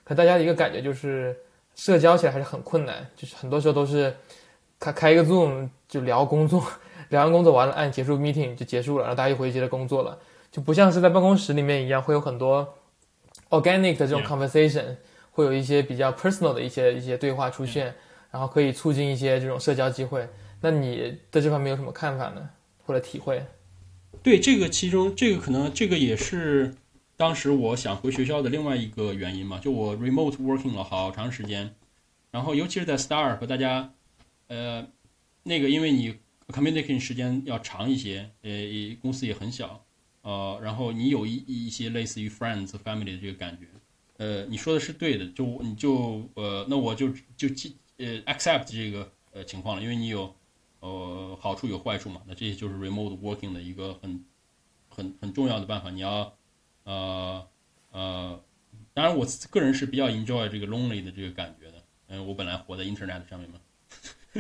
[0.04, 1.38] 可大家的一个感觉就是
[1.76, 4.16] 社交起来还是很困难，就是很多时候都是
[4.80, 6.66] 开开一个 zoom 就聊工作，
[7.10, 10.18] 聊完工作完了按结束 meeting 就结束了，然后大家又回去接着工作了。
[10.52, 12.76] 就不像是在办公室里面一样，会有很多
[13.50, 14.96] organic 的这种 conversation，
[15.32, 17.94] 会有一些比较 personal 的一些一些对话出现，
[18.32, 20.28] 然后可以促进一些这种社交机会。
[20.62, 22.50] 那你对这方面有什么看法呢？
[22.86, 23.46] 或者体会？
[24.24, 26.74] 对这个其中这个可能这个也是
[27.16, 29.60] 当时我想回学校的另外一个原因嘛。
[29.60, 31.76] 就我 remote working 了好长时间，
[32.32, 33.92] 然后尤其是在 Star 和大家，
[34.50, 34.86] 呃，
[35.44, 36.14] 那个因为你
[36.50, 38.52] communication 时间要长一些，呃，
[39.02, 39.84] 公司也很小。
[40.22, 43.66] 呃，然后你有一一些类似于 friends family 的这个感觉，
[44.18, 47.08] 呃，你说的是对的，就你就呃，那我就
[47.38, 47.48] 就
[47.98, 50.36] 呃 accept 这个呃情况了，因为你有
[50.82, 54.26] 呃好处有坏处嘛，那这些就是 remote working 的一个很
[54.90, 55.90] 很很重要的办法。
[55.90, 56.36] 你要
[56.84, 57.48] 呃
[57.92, 58.44] 呃，
[58.94, 63.60] 当然我个人是比较 enjoy 这个 lonely 的这个感觉的，嗯，我本来活在 internet 上面嘛，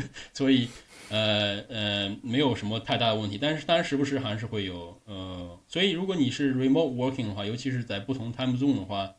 [0.33, 0.67] 所以。
[1.11, 9.11] 呃呃，没有什么太大的问题，但是当然时不时还是会有呃，所以如果你是 remote working 的话，尤其是在不同 time zone 的话，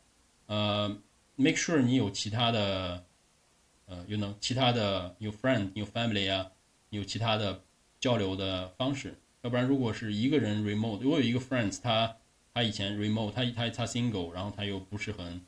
[0.47, 0.97] 呃
[1.35, 3.05] ，make sure 你有其他的
[3.87, 6.49] 呃，有能其他的有 friend 有 family 啊，
[6.91, 7.61] 有其他的
[7.99, 12.17] 交流的方式，要不然如果是一个人 remote，我有一个 friends，他
[12.55, 15.45] 他以前 remote，他他他 single，然后他又不是很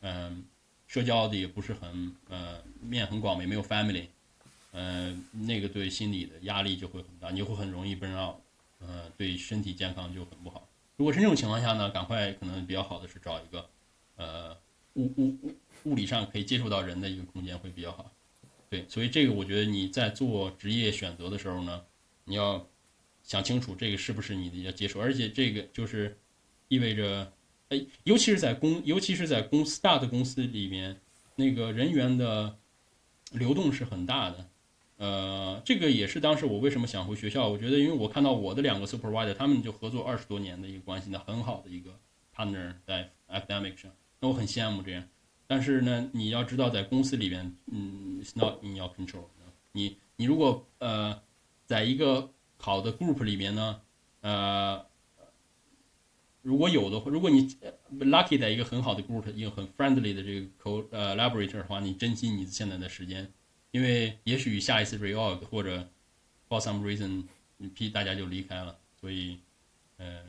[0.00, 0.42] 嗯
[0.86, 4.06] 社交的，也不是很呃面很广，也没有 family。
[4.72, 8.36] 嗯，那个对心理的压力就会很大，你会很容易 burn out，
[8.78, 10.68] 呃，对身体健康就很不好。
[10.96, 13.68] 如果是这种情况下呢，赶快可能比较好的是找一个，
[14.16, 14.56] 呃，
[14.94, 15.54] 物物物
[15.84, 18.12] 物理上可以接触到人的一个空间会比较好。
[18.68, 21.82] 对，所以这个我觉得你在做职业选择的时候呢，
[22.24, 22.64] 你要
[23.24, 26.16] 想清楚这个是不是你的要接受，而且这个就是
[26.68, 27.32] 意味着，
[27.70, 31.00] 哎，尤其是在公，尤其是在公司大的公司里面，
[31.34, 32.56] 那个人员的
[33.32, 34.46] 流动是很大的。
[35.00, 37.48] 呃，这个也是当时我为什么想回学校。
[37.48, 41.98] 我觉得，因为我看到我的两个 supervisor，他们就合作二十多年的一个关系呢，很好的一个
[42.36, 45.02] partner 在 academic 上，那我很羡慕这样。
[45.46, 49.24] 但是呢，你要知道，在公司里边，嗯，it's not in your control。
[49.72, 51.18] 你你如果呃，
[51.64, 53.80] 在一个好的 group 里面呢，
[54.20, 54.84] 呃，
[56.42, 57.48] 如果有的话，如果你
[58.00, 63.32] lucky 在一个很好的 group，一个很 friendly 的这个 co 呃 laborator 的话，你珍惜你现在的时间。
[63.72, 65.86] 因为也许下一次 reorg 或者
[66.48, 67.24] for some reason
[67.58, 69.38] 一批大家就离开了，所以，
[69.98, 70.22] 呃，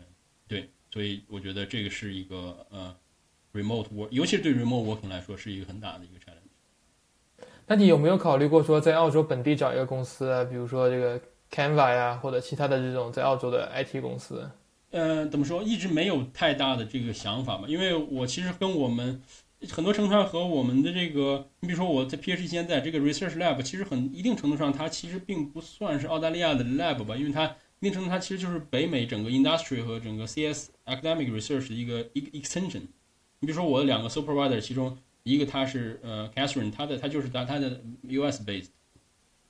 [0.47, 2.95] 对，所以我觉得这个是一个呃
[3.53, 7.45] remote work，尤其是对 remote working 来说是一个很大的一个 challenge。
[7.65, 14.49] 那你有没有考虑过说在澳洲本地找一个公司啊，比如说这个 Canva 呀，或者其他的这种在澳洲的 IT 公司？
[14.91, 19.21] 嗯，怎么说，一直没有太大的这个想法嘛，因为我其实跟我们。
[19.69, 27.45] 很多程度上和我们的这个，你比如说我在 PhD 现在这个 research lab，其实很一定程度上，它其实并不算是澳大利亚的 lab 吧，因为它
[27.79, 32.81] 一定程度它其实就是北美整个 industry 和整个 CS academic research 的一个一个 extension。
[33.39, 38.69] 你比如说我的两个 supervisor，其中一个他是呃 Catherine，他的他就是他他的 US based，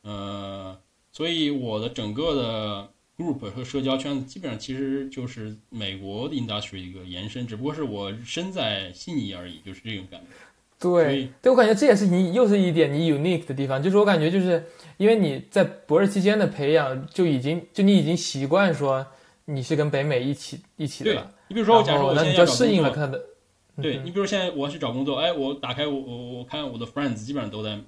[0.01, 0.77] 呃，
[1.11, 2.91] 所以我的整个的。
[3.17, 10.27] Group 和社交圈子基本上其实就是美国的 industry 一个延伸，只不过是我身在悉尼而已，就是这种感觉。
[10.79, 14.65] 对，对我感觉这也是你又是一点你 unique 的地方，就是我感觉就是
[14.97, 19.05] 因为你在博士期间的培养就已经就你已经习惯说
[19.45, 21.31] 你是跟北美一起一起的了。
[21.49, 23.19] 你比如说，我假设我现在要找工作，
[23.79, 27.79] 对你比如现在我要去找工作，哎，我打开我我我看我的 friends 基本上都在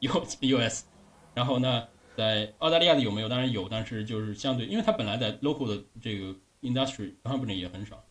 [0.00, 0.12] U
[0.58, 0.84] US，
[1.32, 1.84] 然后呢？
[2.18, 3.28] 在澳大利亚的有没有？
[3.28, 8.02] 当然有，但是就是相对，因为它本来在 local 的这个 industry company 也很少，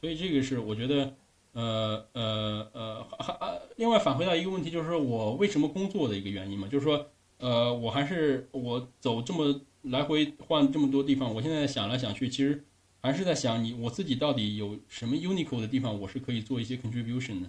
[0.00, 1.14] 所以这个是我觉得，
[1.52, 7.06] 呃呃呃，还另外返回到一个问题，就是说我为什么工作的一个原因嘛，就是说，
[7.38, 12.64] 呃，我还是我走这么来回换这么多地方，我现在想来想去，其实
[13.00, 17.48] 还是在想你我自己到底有什么 unique 的地方，我是可以做一些 contribution 的，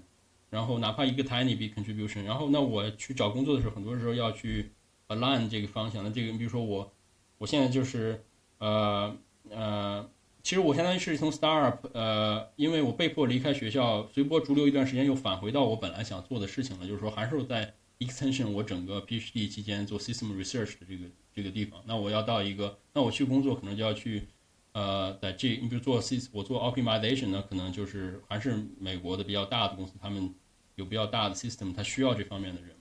[0.51, 4.69] 然后哪怕一个 tiny bit contribution，然后那我去找工作的时候，很多时候要去。
[5.15, 6.03] Align 这个方向。
[6.03, 6.91] 那这个，你比如说我，
[7.37, 8.23] 我现在就是
[8.57, 9.15] 呃
[9.49, 10.09] 呃，
[10.41, 21.81] 其实我相当于是从 startup，呃，因为我被迫离开学校，随波逐流一段时间，又返回到我本来想做的事情了，就是说还是在 extension 我整个 PhD 期间做 system research 的这个这个地方。
[21.85, 24.27] 那我要到一个，那我去工作可能就要去。
[24.75, 30.33] 呃，在这，你比如做 C，我做 optimization 呢，可能就是还是美国的比较大的公司，他们
[30.73, 32.72] 有比较大的 system，它需要这方面的人。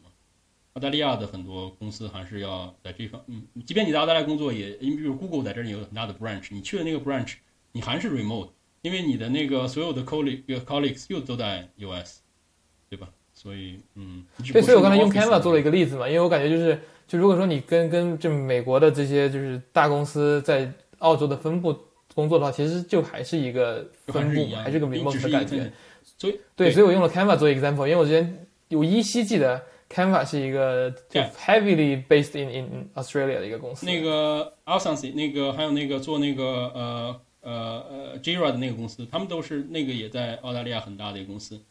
[0.74, 7.34] 澳大利亚的很多公司还是要在这方，嗯，即便你在澳大利亚工作，也，你比如 Google 在这里有很大的 branch，你去了那个 branch，
[7.72, 8.48] 你还是 remote，
[8.80, 12.20] 因为你的那个所有的 colleague colleagues 又都在 US，
[12.88, 13.08] 对吧？
[13.34, 21.76] 所以，嗯，对，所以我刚才用 Canva 做了一个例子嘛，因为我感觉就是，就如果说你跟跟这美国的这些就是大公司在澳洲的分部
[22.14, 25.72] 工作的话，其实就还是一个分部，还是个 remote 的感觉。
[26.18, 33.84] 所以对，所以我用了 Canva 做 example，因为我之前我依稀记得 Canva 是一个就 heavily based in in Australia 的一个公司。
[33.84, 37.52] 那个 a l s a n c y 那个还有那个做那个呃呃
[37.90, 41.62] 呃 Jira 的那个公司，他们都是那个也在澳大利亚很大的一个公司。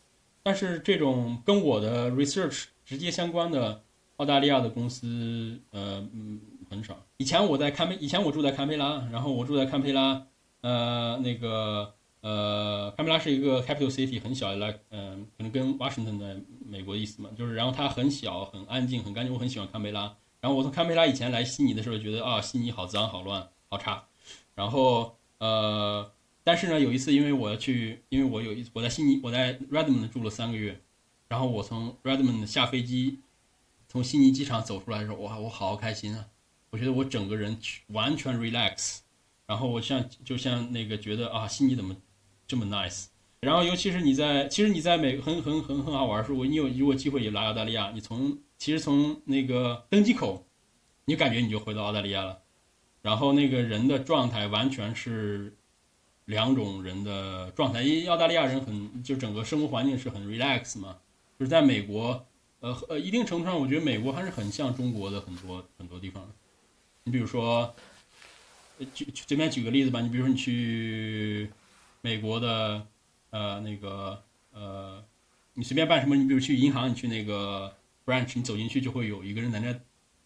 [0.43, 3.81] 但是这种跟我的 research 直接相关的
[4.17, 6.97] 澳大利亚的公司，呃嗯很少。
[7.17, 10.25] 以前我在堪培，以前我住在堪培拉，然后我住在堪培拉，
[10.62, 20.15] 呃，那个呃，堪培拉是一个 capital city，很小，like，嗯，可能跟 Washington 在美国意思嘛，就是，然后它很小，很安静，很干净，我很喜欢堪培拉。
[20.39, 24.03] 然后我从堪培拉以前来悉尼的时候，觉得啊，悉尼好脏，好乱，好差。
[24.55, 26.12] 然后呃，
[26.43, 30.79] 但是呢，有一次，因为我要去，因为我有一我在悉尼，我在 Redmond 住了三个月，
[31.27, 33.19] 然后我从 Redmond 下飞机，
[33.88, 36.27] 从悉尼机场走出来的时候，哇，我好开心啊！
[36.69, 37.57] 我觉得我整个人
[37.88, 38.99] 完全 relax，
[39.45, 41.95] 然后我像就像那个觉得啊，悉尼怎么
[42.51, 43.05] 这么 nice？
[43.39, 50.45] 然后尤其是你在，其实你在美很很很很好玩，是我你有如果机会也来澳大利亚，你从其实从那个登机口，
[51.05, 52.39] 你感觉你就回到澳大利亚了，
[53.01, 55.55] 然后那个人的状态完全是
[56.25, 60.97] 两种人的状态，因为澳大利亚人很就整个生活环境是很 relax 嘛，
[61.39, 62.25] 就是在美国，
[62.59, 66.29] 呃呃一定程度上，我觉得美国还是很像中国的很多很多地方。
[67.05, 67.73] 你比如说，
[68.93, 70.01] 举随便举个例子吧。
[70.01, 71.49] 你比如说，你去
[72.01, 72.85] 美国的，
[73.29, 75.03] 呃，那个，呃，
[75.53, 76.15] 你随便办什么？
[76.15, 77.73] 你比如去银行，你去那个
[78.05, 79.79] branch，你走进去就会有一个人在那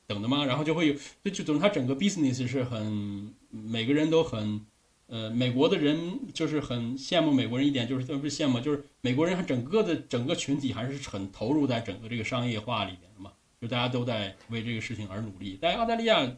[0.07, 0.45] 等的嘛。
[0.45, 4.65] 然后就会有，就就等于他整个 business 是很，每个人都很，
[5.07, 15.57] 呃，美国的人就是很羡慕美国人一点，就是特别羡慕，就是美国人他整个的整个群体还是很投入在整个这个商业化里面的嘛，就大家都在为这个事情而努力。
[15.61, 16.31] 但澳大利亚。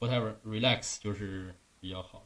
[0.00, 2.24] whatever relax 就是比较好，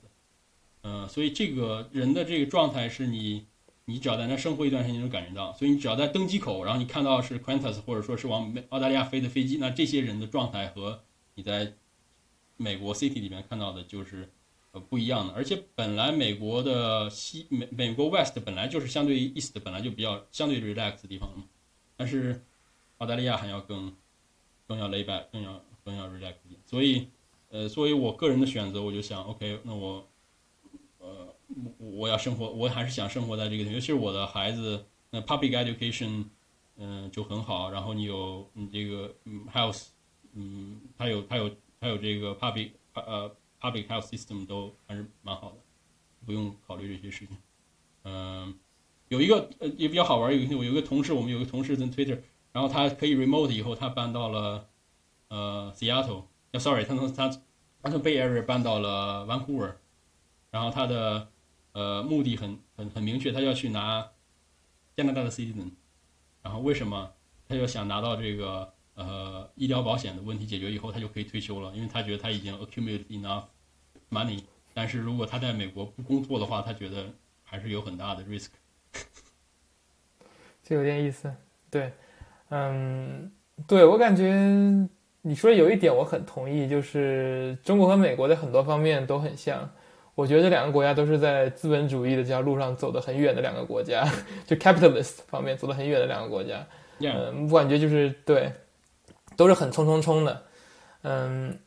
[0.87, 3.47] 嗯，所以这个人的这个状态是你，
[3.87, 5.51] 你只要在那生活一段时间，就能感觉到。
[5.55, 11.03] 所以你只要在登机口，然后你看到是 Qantas 或者说是往美澳大利亚飞的飞机，那这些人的状态和
[11.35, 11.73] 你在
[12.59, 14.31] 美国 city 里面看到的就是
[14.73, 15.33] 呃不一样的。
[15.33, 21.45] 而且本来美国的西美美国 west 本来就是相对于 east 本来就比较相对 relax 的地方嘛，
[21.97, 22.45] 但是
[22.99, 23.91] 澳大利亚还要更
[24.69, 27.09] 更要 lay back，更要更要 relax 一点，所以。
[27.51, 30.05] 呃，作为我个人的选择，我就想，OK，那我，
[31.79, 36.25] 我要生活，我还是想生活在这个，尤其是我的孩子，那 public education，
[36.77, 37.71] 嗯，就很好。
[37.71, 39.87] 然后你有你这个嗯 health，
[40.33, 45.57] 嗯，它有它有它有这个 public 呃 public health system 都还是蛮好的，
[46.27, 47.37] 不用考虑这些事情。
[48.05, 48.55] 嗯，
[49.09, 52.21] 有一个呃也比较好玩，有我有个同事，我们有个同事在 Twitter，
[52.53, 54.69] 然后他可以 remote 以后，他搬到了
[55.29, 56.25] 呃 Seattle。
[56.57, 57.29] Sorry，他从他
[57.83, 59.75] 他从 Bay Area 搬到了 Vancouver，
[60.53, 61.29] 然后他的
[61.75, 64.11] 呃目的很很很明确，他要去拿
[64.97, 65.71] 加拿大的 citizen，
[66.43, 67.13] 然后为什么？
[67.47, 73.45] 他就想拿到这个呃医疗保险的问题解决以后，他就可以退休了，因为他觉得他已经 accumulate enough
[74.11, 74.43] money。
[74.73, 78.49] 但是如果他在美国不工作的话，他觉得还是有很大的 risk。
[80.65, 81.31] 这有点意思，
[81.71, 81.93] 对，
[82.49, 83.31] 嗯，
[83.67, 84.89] 对我感觉。
[85.27, 89.71] 你说有一点我很同意，就是中国和美国在很多方面都很像。
[90.15, 94.09] 我觉得这两个国家都是在资本主义的这条路上走得很远的两个国家，
[94.47, 96.67] 就 capitalist 方面走得很远的两个国家。
[97.01, 98.53] 嗯，我感觉就是对，
[99.37, 100.45] 都是很冲冲冲的。
[101.03, 101.59] 嗯，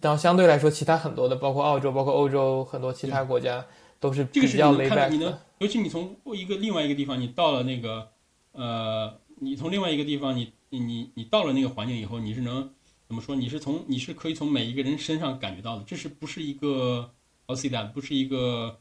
[0.00, 3.64] 然后相对来说，其他很多的，包括澳洲，包括欧洲很多其他国家
[3.98, 5.38] 都是比较 l a back 的。
[5.58, 8.08] 尤其你从一个另外一个地方，你到了那个
[8.52, 12.70] 呃，你从另外一个地方，你你你你到了那个环境以后，你是能。
[13.08, 13.34] 怎么说？
[13.34, 17.10] 你是从你是可以从每一个人身上感觉到的，这是不是一个
[17.54, 18.78] that 不是一个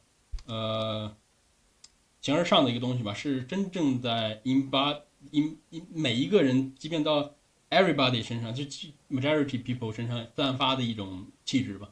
[0.47, 1.11] 呃
[2.21, 3.13] 形而上的一个东西吧？
[3.13, 4.91] 是真正在 in 把
[5.31, 5.57] in
[5.93, 7.31] 每一个人，即便到
[7.69, 8.63] everybody 身上，就
[9.09, 11.89] majority people 身上散发的一种气质吧。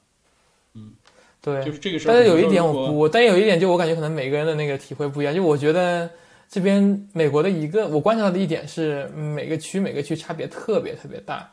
[0.73, 0.93] 嗯，
[1.41, 1.99] 对，就是这个。
[2.05, 5.33] 但是有一点我我，但有一点就我感觉可能每个人的那个体会不一样。
[5.33, 6.09] 就我觉得
[6.49, 11.49] 这边美国的一个我观察到的一点是，每个区每个区差别特别特别大。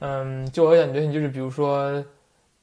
[0.00, 2.04] 嗯，就我感觉你就是比如说。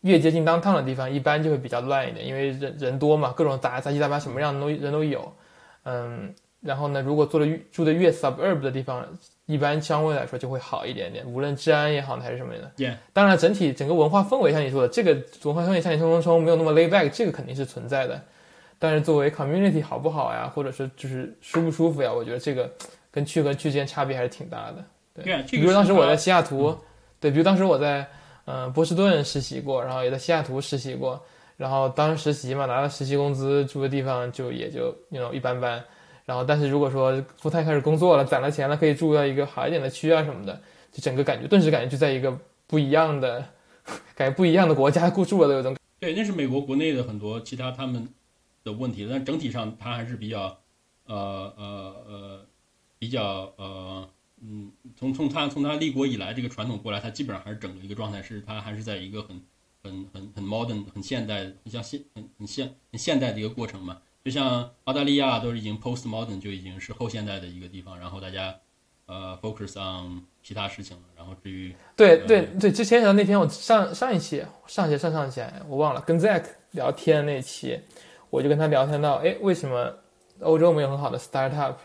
[0.06, 5.34] 越接近当趟的地方，一般就会比较乱一点，因为人人多嘛，各种杂杂七杂八，什么样的都人都有。
[5.84, 6.32] 嗯，
[6.62, 9.04] 然后呢，如果住的住的越 suburb 的地方，
[9.48, 12.72] 一般相对来说就会好一点点，无论治安也好还是什么的。
[13.14, 18.22] 当然整体整个文化氛围，像你说的，这个文化氛围像你冲冲冲没有那么 lay back，这个肯定是存在的。
[18.78, 22.72] 但是作为 community 好不好呀，或者是就是舒不舒服呀，我觉得这个
[23.10, 24.86] 跟区和区之间差别还是挺大的。
[25.24, 26.78] 对，比如当时我在西雅图，
[27.20, 28.08] 对，比如当时我在。
[28.46, 31.20] 嗯，波士顿实习过，然后也在西雅图实习过，
[31.58, 35.84] 然后当时实习嘛，拿了实习工资，住的地方就也就那种一般般。
[36.26, 40.60] 然后，但是如果说不太开始工作了，攒了钱了，可以住到一个好一点的区啊什么的，
[40.92, 42.36] 就整个感觉顿时感觉就在一个
[42.68, 43.46] 不一样的，
[44.16, 45.76] 感觉不一样的国家过 住了的有种。
[46.00, 48.08] 对，那是美国国内的很多其他他们
[48.64, 50.58] 的问题，但整体上它还是比较，
[51.06, 52.46] 呃呃呃，
[53.00, 54.08] 比较呃。
[54.42, 59.42] 嗯，从从他从他立国以来这个传统过来，他基本上还是整个一个状态，是他还是在一个很
[59.82, 64.02] 很很很 modern、很现代、很像现很很现很现代的一个过程嘛。
[64.24, 68.56] 就像澳大利亚都是已经 post modern，就已经是后现代的一个地方，然后大家
[69.06, 71.04] 呃 focus on 其他事情了。
[71.16, 77.80] 然后至于对对对，之前那天我上上一期上期上上期我忘了跟 Zack 聊天那期，
[78.30, 79.94] 我就跟他聊天到，哎，为什么
[80.42, 81.76] 欧洲没有很好的 startup？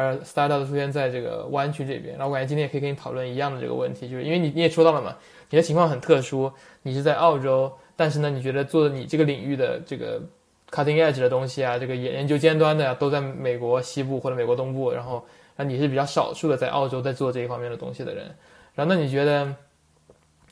[0.00, 5.16] 而 startup 出现在这个湾区这边，然后我感觉今天也可以跟你讨论一样的这个问题，就是因为你你也说到了嘛，
[5.50, 10.22] 你的情况很特殊，你是在澳洲，但是呢，你觉得做你这个领域的这个
[10.70, 15.26] cutting edge 的东西啊，这个研研究尖端的呀，都在美国西部或者美国东部，然后
[15.56, 18.32] 那你是比较少数的在澳洲在做这一方面的东西的人，
[18.76, 19.52] 然后那你觉得，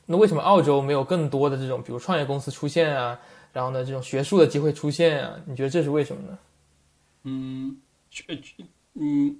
[0.07, 3.17] 那为什么澳洲没有更多的这种比如创业公司出现啊？
[3.53, 5.39] 然后呢，这种学术的机会出现啊？
[5.45, 6.37] 你觉得这是为什么呢？
[7.23, 7.77] 嗯，
[8.11, 8.37] 确。
[8.99, 9.39] 嗯，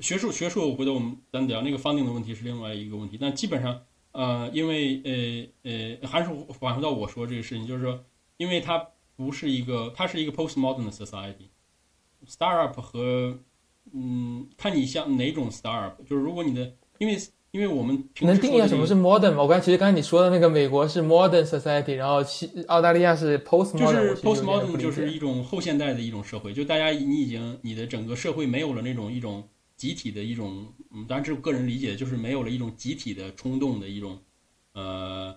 [0.00, 3.16] 学术学术，我回头我们单聊那个方定的问题是另外一个问题。
[3.20, 3.82] 但基本上，
[4.12, 5.00] 呃，因为
[5.62, 8.04] 呃呃，还是返回到我说这个事情，就是说，
[8.36, 13.38] 因为它不是一个，它是一个 postmodern society，startup 和
[13.92, 17.16] 嗯，看你像哪种 startup，就是如果你的，因为。
[17.52, 19.42] 因为我们能定义下什么是 modern 吗？
[19.42, 34.16] 我刚才其实刚才你说的那个美国是 modern society，然后西澳大利亚是 post modern，就是 post modern 就是一种后现代的一种社会，就大家你已经你的整个社会没有了那种一种集体的一种，嗯，当然这是个人理解，就是没有了一种集体的冲动的一种，
[34.74, 35.34] 呃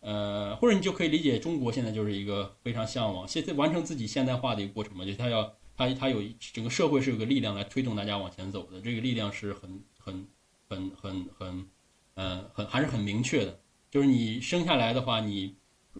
[0.00, 6.20] 呃，或者你就可以理解中国现在就是一个非常向往现在完成自己现代化的一个过程嘛，就是它要它它有
[6.52, 10.26] 整个社会是有个力量来推动大家往前走的，这个力量是很很。
[10.68, 11.66] 很很很，
[12.14, 13.58] 呃，很还是很明确的，
[13.90, 15.54] 就是你生下来的话，你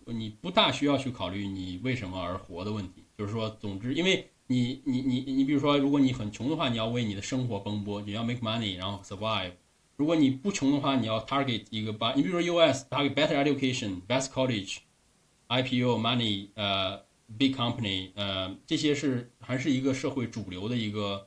[0.07, 3.05] 你不大需要去考虑你为什么而活的问题。
[3.17, 9.53] 就是说，总之，因为你你你你，比如说，如果你很穷的话，你要为你的生活奔波，你要 make money，然后 survive。
[9.97, 17.03] 如果你不穷的话，你要 target 一个把，你比如说 US target better education，best college，IPO，money，呃
[17.39, 21.27] ，big company，呃，这些是还是一个社会主流的一个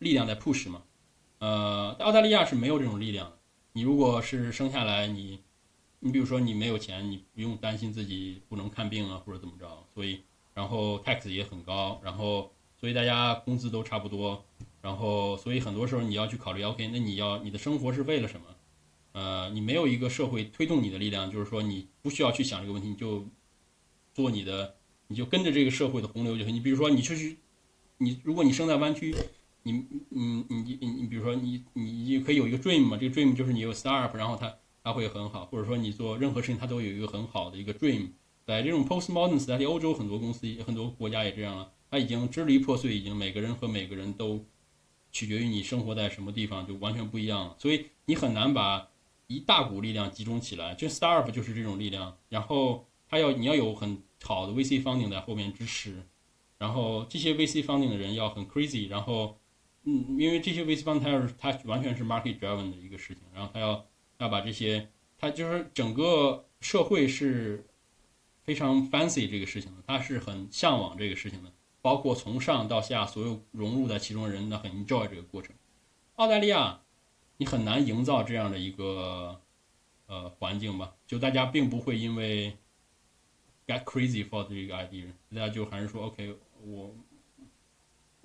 [0.00, 0.82] 力量在 push 嘛。
[1.38, 3.30] 呃，澳大利亚是没有这种力量。
[3.74, 5.38] 你如果是生下来，你，
[6.00, 9.66] 你比如说你没有钱，你不用担心自己不能看病啊，或者怎么着。
[9.94, 10.22] 所以，
[10.54, 14.42] 然后 tax 也很高，然后所以大家工资都差不多，
[14.80, 18.46] 然后所以很多时候你要去考虑，OK，那你要你的生活是为了什么？
[19.12, 23.26] 呃，你没有一个社会推动你的力量，就是说你不需要去想这个问题，你就
[24.14, 24.74] 做你的，
[25.08, 26.54] 你就跟着这个社会的洪流就行。
[26.54, 27.36] 你比如说你去去，
[27.98, 29.14] 你如果你生在湾区。
[29.66, 32.96] 你你你你你，比如说你你你可以有一个 dream 嘛？
[32.96, 34.54] 这个 dream 就是你有 startup，然后它
[34.84, 38.10] 它会很好，或者说你做任何事情它都有一个很好的一个 dream。
[38.44, 44.44] 在这种 postmodern 时代，欧洲很多公司、很多国家也这样了，它已经支离破碎，已经每个人和每个人都
[45.10, 47.56] 取决于你生活在什么地方，就完全不一样了。
[47.58, 48.86] 所以你很难把
[49.26, 52.16] 一大股力量集中起来，就 startup 就是这种力量。
[52.28, 56.04] 然后它要你要有很好的 VC funding 在后面支持，
[56.56, 59.36] 然后这些 VC funding 的人要很 crazy，然后。
[59.88, 63.86] 嗯，因为这些 VC fund 它是它完全是 market driven 的一个事情，然后它要
[64.18, 67.64] 要把这些，它就是整个社会是
[68.42, 75.54] 非常 fancy 这个事情的，它是很向往这个事情的，包括从上到下所有融入在其中的人呢，很 enjoy 这个过程。
[76.16, 76.80] 澳大利亚，
[77.36, 79.40] 你很难营造这样的一个
[80.08, 80.94] 呃环境吧？
[81.06, 82.56] 就大家并不会因为
[83.68, 86.34] get crazy for 这个 idea，大家就还是说 OK，
[86.64, 86.92] 我。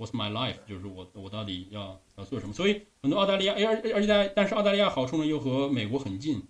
[0.02, 0.56] What's my life？
[0.68, 2.54] 就是我我到底要要做什么？
[2.54, 6.42] 所以很多澳大利亚，而而且在但是澳大利亚好处呢又和美国很近，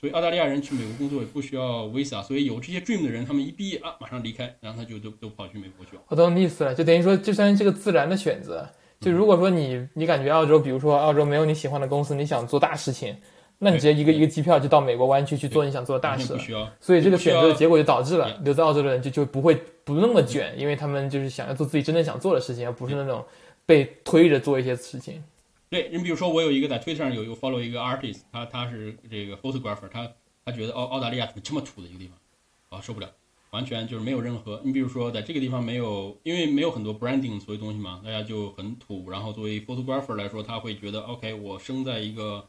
[0.00, 6.02] 所以澳大利亚人去美国工作也不需要 visa，所以有这些 dream 的人，他们一毕业啊马上离开，然后他就都都跑去美国去了。
[6.08, 8.68] 我懂你意思了，就等于说就算是个自然的选择。
[9.00, 13.16] 就如果说你你感觉澳洲，比如说澳洲没有你喜欢的公司，你想做大事情，
[13.58, 16.32] 那你直接一个一个机票就到美国湾区去做你想做的大事。
[16.32, 16.70] 不需要。
[16.80, 19.54] 所以这个选择的结果就导致了留在澳洲的人就就不会
[19.84, 23.24] 不那么卷，因为他们就是想要做自己真正想做的事情，而不是那种
[23.66, 25.22] 被推着做一些事情。
[25.70, 30.10] 对，你比如说我有一个在推特上有一个 follow 一个 artist，他他是这个 photographer，他
[30.44, 33.08] 他觉得澳澳大利亚怎么这么土的一个地方，啊受不了。
[33.50, 39.08] 完全就是没有任何，你比如说在这个地方没有，因为没有很多 branding 所谓东西嘛，大家就很土。
[39.10, 42.44] 然后作为 photographer 来说，他会觉得 OK，我生在一个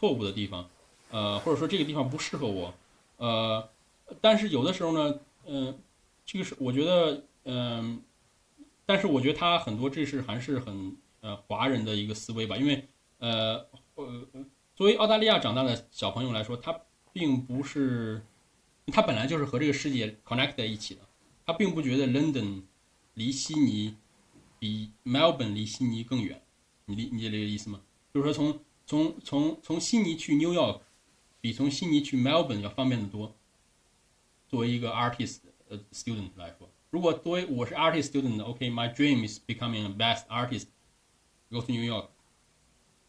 [0.00, 0.66] 错误的地方，
[1.10, 2.72] 呃，或者说这个地方不适合我，
[3.18, 3.68] 呃，
[4.18, 5.78] 但是有的时候呢，嗯，
[6.24, 8.00] 这个是我觉得，嗯，
[8.86, 12.88] 但是我觉得他很多这是还是很呃华人的一个思维吧，因为
[13.18, 14.26] 呃呃，
[14.74, 16.80] 作为澳大利亚长大的小朋友来说，他
[17.12, 18.22] 并不是。
[18.92, 21.02] 他本来就是和这个世界 connect 在一起的，
[21.46, 22.62] 他并不觉得 London
[23.14, 23.94] 离悉尼
[24.58, 26.42] 比 Melbourne 离悉尼更远，
[26.86, 27.80] 你理你理解这个意思吗？
[28.12, 28.58] 就是说从
[28.90, 30.80] 从从从悉尼去 New York
[31.40, 33.36] 比从悉尼去 Melbourne 要方便的多。
[34.48, 35.36] 作为一个 artist
[35.68, 42.06] 呃 student 来说，如果作为我是 artist student，OK，my dream is becoming a best artist，go to New York，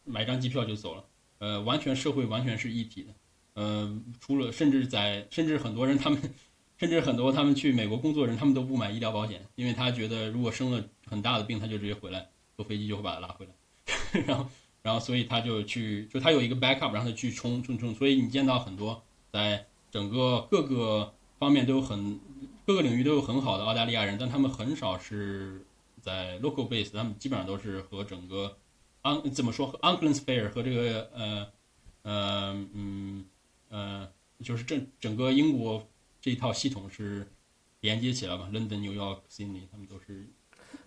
[0.04, 1.04] 买张机票就走了，
[1.38, 3.14] 呃，完全社会完全是一体的。
[3.56, 6.32] 嗯，除了甚至在甚至很多人他们，
[6.78, 13.52] 甚至很多他们去美国工作人，他们都不买医疗保险，因为他觉得如果生了很大的病，他就直接回来坐飞机就会把他拉回来，
[14.28, 14.48] 然后
[14.82, 19.02] 然后所以他就去就他有一个 backup，然后他去冲冲冲，所以你见到很多
[19.32, 22.18] 在整个各个方面都有很
[22.66, 25.64] 各个领域都有很好的澳大利亚人，但他们很少是
[26.00, 28.56] 在 local base，他们基本上都是和整个
[29.02, 31.48] un 怎么说和 u n c l e s Fair 和这个呃
[32.02, 33.24] 呃嗯。
[33.74, 34.06] 呃，
[34.44, 35.88] 就是整整个英国
[36.20, 37.26] 这一套系统是
[37.80, 40.26] 连接起来吧，London、New York、Sydney，他们都是。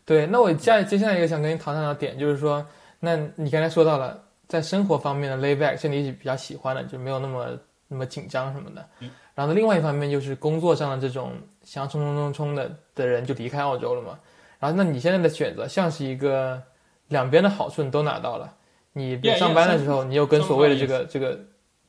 [0.06, 2.64] 对，那我接接下来一个想跟你讨论的点就是说，
[3.06, 8.90] 那你刚才说到了在生活方面的 lay back，是你比较喜欢的，就没有那么那么紧张什么的。
[9.00, 9.10] 嗯。
[9.36, 11.34] 然后另外一方面就是工作上的这种
[11.64, 14.20] 想要冲冲冲冲的的人就离开澳洲了嘛。
[14.60, 16.62] 然后那你现在的选择像是一个
[17.08, 18.54] 两边的好处你都拿到了，
[18.94, 21.40] 你上班的时候你又跟所谓的这个这个。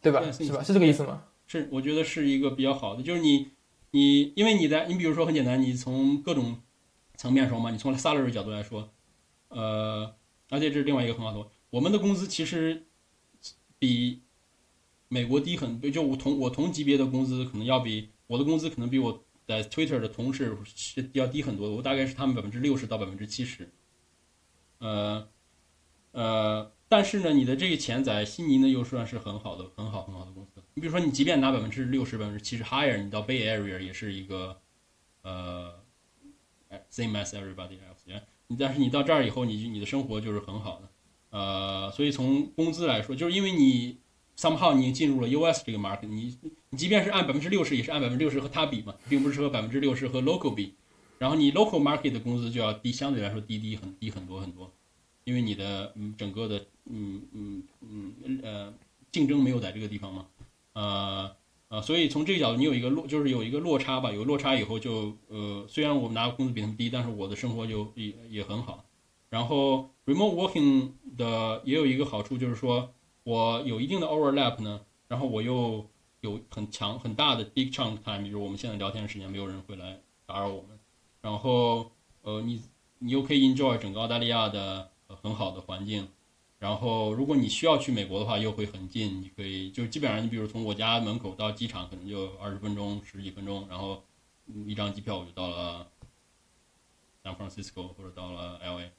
[0.02, 0.22] 对吧？
[0.30, 0.62] 是吧？
[0.62, 1.20] 是这个意思吗？
[1.48, 3.50] 是，我觉得是一个比较好的，就是你，
[3.90, 6.56] 你，因为你在，你比如说很简单，你从各种
[7.16, 8.88] 层面说嘛，你从 salary 角度来说，
[9.48, 10.08] 呃，
[10.48, 12.84] 而且这是另外一个很好的，我们的工资其实
[13.78, 14.22] 比
[15.08, 23.70] 美国低很，就我同我同级别的工资可能要比我的工资可能比我在 Twitter 的同事是要低很多，我大概是他们百分之六十到百分之七十，
[24.78, 25.28] 呃，
[26.12, 26.72] 呃。
[26.88, 30.62] 但是呢，你的这个钱在悉尼呢又算是很好的、很好、很好的公司。
[30.74, 34.56] 你比如说，你即便拿百分之六十、百分之七十 higher，你到 Bay Area 也是一个
[35.22, 35.82] 呃
[36.88, 37.95] ，same as everybody else。
[38.58, 40.88] 但是你到这儿以后，你你的生活就是很好的。
[41.30, 43.98] 呃，所以从工资来说，就是因为你
[44.36, 46.36] somehow 你进入了 US 这个 market，你
[46.70, 50.74] 你即便是按百分之六十，也是按百分之六十和它比嘛，并不是和百分之六十和 local 比。
[51.18, 54.70] 然后你 local market 的工资就要低，相对来说低低很低很多很多，
[55.24, 56.64] 因为你的嗯整个的。
[56.88, 58.72] 嗯嗯嗯呃，
[59.10, 60.26] 竞争没有在这个地方嘛，
[60.74, 61.34] 呃
[61.68, 64.12] 啊，所以从这个角度，你有一个落，就是有一个落差吧。
[64.12, 68.84] 有落差以后，就呃，虽然我们拿工资比他们低，但是我的生活就也也很好。
[69.30, 72.90] 然后 remote working 的也有一个好处，就是说
[73.24, 75.84] 我有一定的 overlap 呢，然后我又
[76.20, 80.78] 有很强很大的 big chunk time，比如我们现在聊天的时间，没有人会来打扰我们。
[81.20, 81.90] 然后
[82.22, 82.62] 呃，你
[83.00, 84.88] 你又可以 enjoy 整个澳大利亚的
[85.20, 86.06] 很好的环境。
[86.66, 94.02] 然后，如果你需要去美国的话，又会很近，你可以就基本上，你比如从我家门口到机场，可能就二十分钟、十几分钟，然后
[94.66, 95.86] 一张机票我就到了
[97.22, 98.90] San Francisco 或者到了 LA。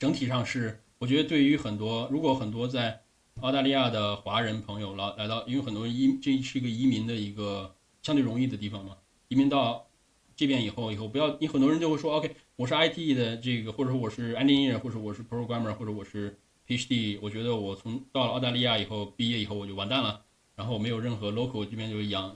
[0.00, 3.00] 整体上是，我觉得对于很多如果很多在
[3.42, 8.96] 澳大利亚的华人朋友来来到，因为很多移这是一个移民的一个相对容易的地方嘛，
[9.28, 9.86] 移民到
[10.34, 16.36] 这边以后，以后不要，你很多人就会说，OK，我是 IT 的这个，或者说我是 engineer，或者我是 programmer，或者我是
[16.66, 20.22] PhD，我觉得我从到了澳大利亚以后，毕业以后我就完蛋了，
[20.54, 22.34] 然后我没有任何 local 这边就养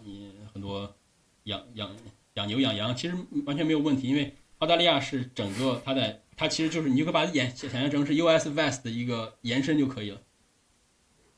[0.52, 0.94] 很多
[1.44, 1.90] 养养
[2.34, 10.20] 养牛养羊，其实完全没有问题，因为澳大利亚是整个它在它其实就是你就可以把它演想象成是 US West 的一个延伸就可以了。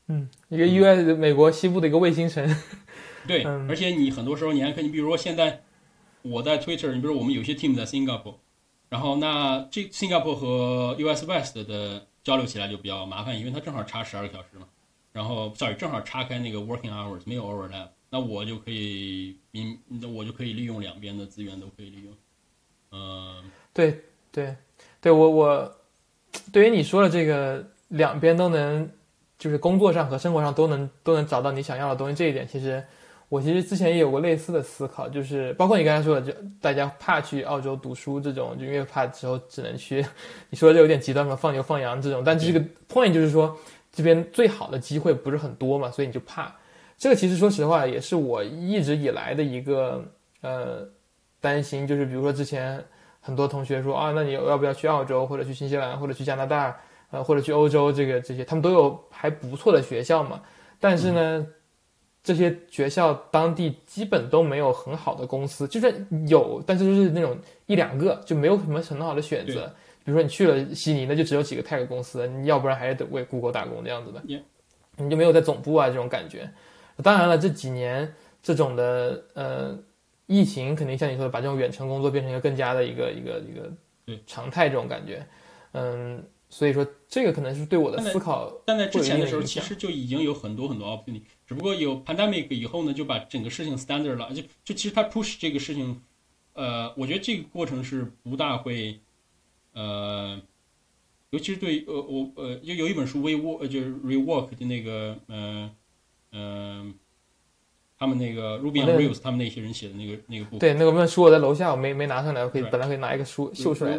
[0.07, 2.55] 嗯，一个 US 美国西部的一个卫星城。
[3.25, 5.63] 对， 而且你很多时候你还可以，你比如说现在
[6.21, 8.35] 我在 Twitter，你比如说我们有些 team 在 Singapore。
[8.89, 14.67] 然后那这 Singapore 和 US West 的交流起来就比较麻烦，因为它正好差十二个小时嘛。
[15.11, 22.13] 然后，sorry，正好岔开那个 working hours，没有 overlap，那我就可以，嗯，那我就可以利用两边的资源都可以利用。
[22.91, 23.43] 嗯，
[23.73, 24.55] 对对
[24.99, 25.75] 对，我我
[26.51, 28.89] 对于你说的这个两边都能，
[29.37, 32.83] 就是工作上和生活上都能都能找到你想要的东西这一点，其实
[33.33, 40.05] 我其实之前也有过类似的思考，就是包括你刚才说的，就大家怕去澳洲读书这种，就因为怕之后只能去，
[40.49, 43.57] 你说的有点极端嘛，放牛放羊这种，但这个 point 就是说。
[43.95, 46.51] 这边最好的机会不是很多嘛，所以你就怕。
[46.97, 50.03] 这个其实说实话也是我一直以来的一个
[50.41, 50.83] 呃
[51.39, 52.83] 担心，就是比如说之前
[53.21, 56.75] 很多同学说啊，那你要不要去澳洲或者去新西兰或者去加拿大
[57.11, 60.41] 呃或者去欧洲这个这些，他们都有还不错的学校嘛。
[60.79, 61.45] 但是呢，
[62.23, 69.71] 这些学校当地基本都没有很好的公司，就是有，但是就是那种一两个，就没有什么很好的选择。
[70.05, 74.21] 比如说你去了悉尼，那就只有几个 tech 公司，你要不然还是得为 Google 打工这样子的，
[74.97, 76.49] 你就没有在总部啊这种感觉。
[77.01, 79.77] 当然了，这几年这种的呃
[80.27, 83.53] 疫情肯定像你说的，把这种远程工作变成一个更加的一个一个一
[84.15, 85.25] 个常态这种感觉。
[85.71, 88.51] 嗯，所以说这个可能是对我的思考。
[88.65, 96.01] 但在之前的时候，其实就已经有很多很多 opportunity，只不过有 pandemic 以后呢，就把整个事情 standard 了，就就其实它 push 这个事情，
[96.53, 98.99] 呃，我觉得这个过程是不大会。
[99.73, 100.39] 呃，
[101.31, 105.71] 尤其是对呃我呃就有一本书 rework 就是 Rework 的那个嗯
[106.31, 106.93] 嗯，
[108.03, 113.97] 他们那个 Ruby on Rails 他们那些人写的那个那个部对那个问书我在楼下我没没拿上来，我可以本来可以拿一个书秀出来。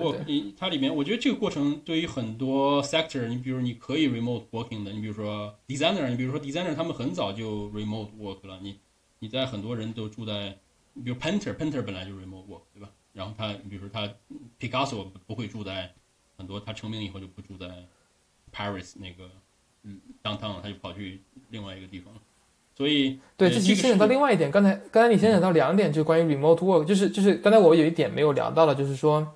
[0.59, 8.79] 它里面我觉得这个过程对于很多 sector，你比如你可以 remote working 的，你比如说 designer，你比如说 designer 他们很早就 remote work 了，你
[9.21, 10.55] 你在很多人都住在，
[11.03, 12.91] 比如 painter，painter 本来就 remote work 对吧？
[13.15, 14.07] 然后他，比如说他
[14.61, 15.91] ，Picasso 不会住在
[16.37, 17.87] 很多，他成名以后就不住在
[18.53, 19.31] Paris 那个
[19.85, 22.21] 嗯 downtown，他就跑去另外一个地方了。
[22.77, 24.51] 所以对，这其实牵扯到另外一点。
[24.51, 29.27] 刚才刚才你牵扯到两点，就是关于 remote work，就是就是刚才我有一点没有聊到的，就是说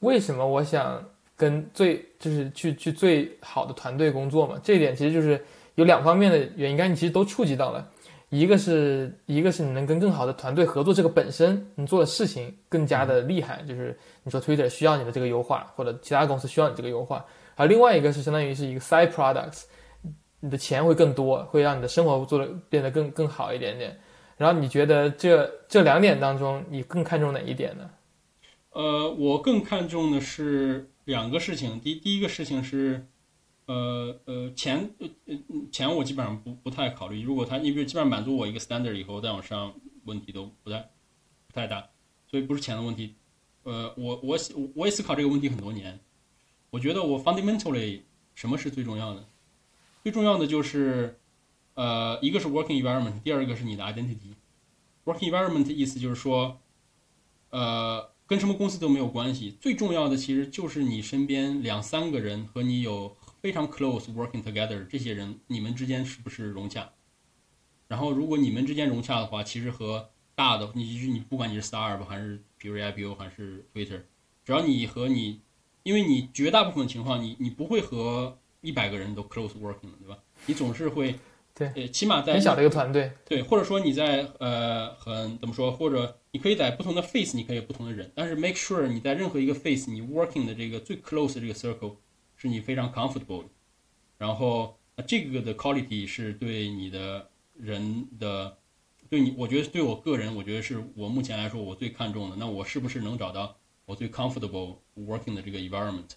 [0.00, 1.04] 为什么我想
[1.36, 4.58] 跟最就是去去最好的团队工作嘛？
[4.62, 5.42] 这一点其实就是
[5.74, 7.86] 有两方面的原因，刚才你其实都触及到了。
[8.30, 17.24] 一个是一个是你能跟更好的团队合作，这个本身你做的事情更加的厉害，就是你说 Twitter 需要你的这个优化，或者其他公司需要你这个优化，
[17.56, 19.64] 而另外一个是相当于是一个 side products，
[20.40, 23.98] 你的钱会更多，会让你的生活做的变得更更好一点点。
[24.36, 27.90] 然后你觉得这这两点当中，你更看重哪一点呢？
[28.70, 33.06] 呃，我更看重的是两个事情，第第一个事情是。
[33.66, 35.36] 呃呃，钱呃呃
[35.70, 37.22] 钱我基本上不不太考虑。
[37.22, 39.72] 如果他你比如基本上满足我一个 standard 以后再往上，
[40.06, 40.90] 问题都不太
[41.46, 41.86] 不太大，
[42.28, 43.14] 所以不是钱的问题。
[43.62, 44.36] 呃，我我
[44.74, 46.00] 我也思考这个问题很多年。
[46.70, 48.00] 我觉得我 fundamentally
[48.34, 49.24] 什么是最重要的？
[50.02, 51.18] 最重要的就是
[51.74, 54.34] 呃，一个是 working environment，第二个是你的 identity。
[55.04, 56.60] working environment 意思就是说，
[57.50, 59.56] 呃，跟什么公司都没有关系。
[59.60, 63.16] 最重要的其实就是你身边两三个人和你有。
[63.42, 66.90] 非常 close working together，这些人你们之间是不是融洽？
[67.88, 74.02] 然后如果你们之间融洽的话，其实和大的你你不管你是 star 吧还是 PRIPO 还是 Twitter，
[74.44, 75.40] 只要你和你，
[75.84, 80.18] 因为你绝大部分情况你你不会和一百个人都 close working 了对吧？
[80.46, 81.14] 你总是会
[81.54, 91.96] 对，呃，起码在很小的一个团队，对，或者说你在呃很怎么说，或者你可以在不同的 face 你可以有不同的人，但是 make sure 你在任何一个 face 你 working 的这个最 close 的这个 circle。
[92.42, 93.44] 是你非常 comfortable，
[94.16, 98.56] 然后这个的 quality 是对你的人的，
[99.10, 102.36] 对你，我觉得对我个人，我觉得是我目前来说我最看重的。
[102.36, 103.54] 那我是不是能找到
[103.84, 106.12] 我最 comfortable working 的这个 environment？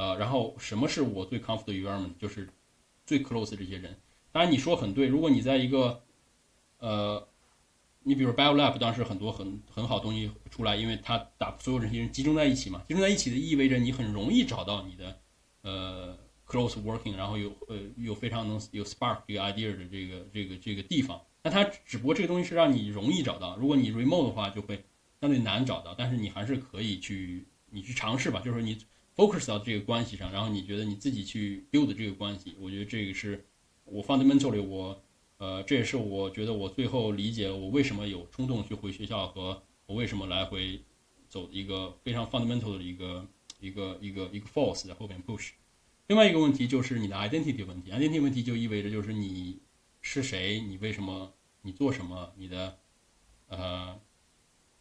[0.00, 2.16] 呃，然后什么是我最 comfortable environment？
[2.18, 2.48] 就是
[3.04, 3.94] 最 close 这些人。
[4.32, 6.02] 当然你说很对，如果你在一个，
[6.78, 7.28] 呃，
[8.02, 15.20] 你比如 bio lab 当时很多很很好东西出来，因为它把所有这些人集中在一起嘛，集中在一起的意味着你很容易找到你的。
[15.60, 24.82] 呃，close working，然后有呃有非常能有 spark 这个 idea 的这个这个这个地方，那它只不过这个东西是让你容易找到，如果你 remote 的话就会
[25.20, 28.78] 相对难找到，但是你还是可以去你去尝试吧，就是说你
[29.20, 33.44] focus 到这个关系上，然后你觉得你自己去 build 这个关系，我觉得这个是
[33.84, 35.02] 我 fundamentally 我
[35.36, 40.80] 呃这也是我觉得我最后理解我为什么有冲动去回学校和我为什么来回
[41.28, 43.26] 走一个非常 fundamental 的一个。
[43.62, 45.50] 一个一个一个 force 在后边 push，
[46.06, 49.58] 另外一个问题就是你的 identity 问题，identity 问题就意味着就是你
[50.00, 52.78] 是谁，你为什么，你做什么，你的，
[53.48, 54.00] 呃，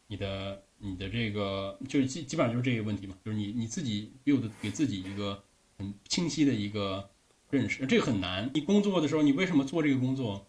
[0.07, 5.43] 你的你的这个就是基基本上就是这个问题嘛，就是你你自己 build 给自己一个
[5.77, 7.09] 很清晰的一个
[7.49, 8.49] 认识，这个很难。
[8.53, 10.47] 你工作的时候，你为什么做这个工作？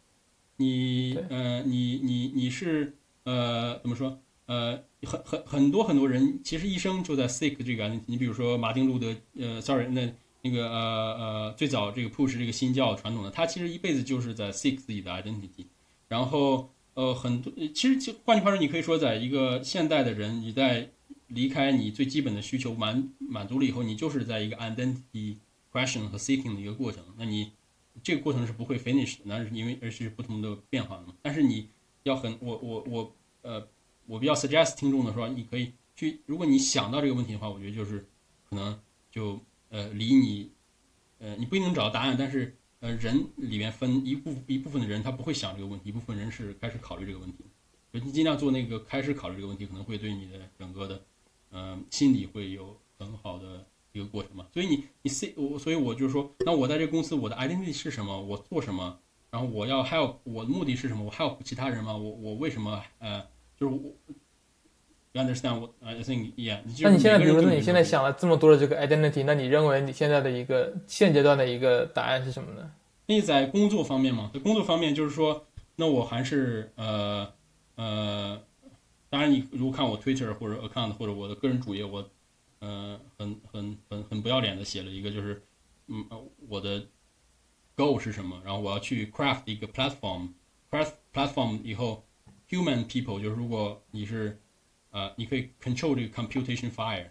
[0.57, 4.23] 你呃，你你你是呃怎么说？
[4.47, 8.03] 呃，很很很多很多人其实一生就在 seek 这个 identity。
[8.07, 15.67] 你比如说马丁路德，呃，sorry，那那个呃呃最早这个 push 这个新教传统的，他其实一辈子就是在 seek 自己的 identity，
[16.09, 16.71] 然后。
[17.01, 20.91] 呃，很多其实就换句话说，你可以说，在一个现代的人，你在
[21.29, 25.37] 离开你最基本的需求满满足了以后，你就是在一个 identity
[25.73, 27.03] question 和 seeking 的一个过程。
[27.17, 27.53] 那你
[28.03, 31.15] 这个过程是不会 finish 的，那是因为而是不同的变化嘛。
[31.23, 31.71] 但是你
[32.03, 33.67] 要很我我我呃，
[34.07, 38.07] 我比较 suggest 听众的说，你可以去，如果你想到这个问题的话，我觉得就是
[38.51, 38.79] 可能
[39.11, 39.41] 就
[39.71, 40.51] 呃离你
[41.19, 42.55] 呃你不一定找到答案，但是。
[42.81, 47.45] 呃，人里面分一部一部分的人，他不会想这个问题；一部分人是开始考虑这个问题。
[47.93, 51.03] 就你尽量做那个开始考虑这个问题，可能会对你的整个的，
[51.51, 54.47] 嗯，心理会有很好的一个过程嘛。
[54.55, 58.19] 所以你你 C 我，所以我就是说，那我在这个公司，我的 identity 是什么？
[58.19, 58.99] 我做什么？
[59.31, 61.05] 然后我要 help，我的目的是什么？
[61.05, 61.95] 我 help 其他人吗？
[61.95, 62.83] 我我为什么？
[62.99, 63.27] 呃，
[63.59, 63.93] 就是我。
[65.13, 66.35] You understand what I think?
[66.37, 66.61] Yeah.
[66.83, 72.71] 那你现在，比如说你现在想了这么多的这个 identity，那你认为你现在的一个现阶段的一个答案是什么呢？
[73.07, 75.45] 你在工作方面嘛，在工作方面就是说，
[75.75, 77.29] 那我还是呃
[77.75, 78.41] 呃，
[79.09, 82.09] 当然你如果看我 Twitter 或者 account 或者我的个人主页，我
[82.61, 85.43] 呃很很很很不要脸的写了一个，就是
[85.89, 86.07] 嗯
[86.49, 86.87] 我的
[87.77, 92.05] goal 是什么，然后我要去 craft 一个 platform，craft platform 以后
[92.49, 94.39] human people 就是如果你是
[94.91, 97.07] 呃，你可以 control 这个 computation fire，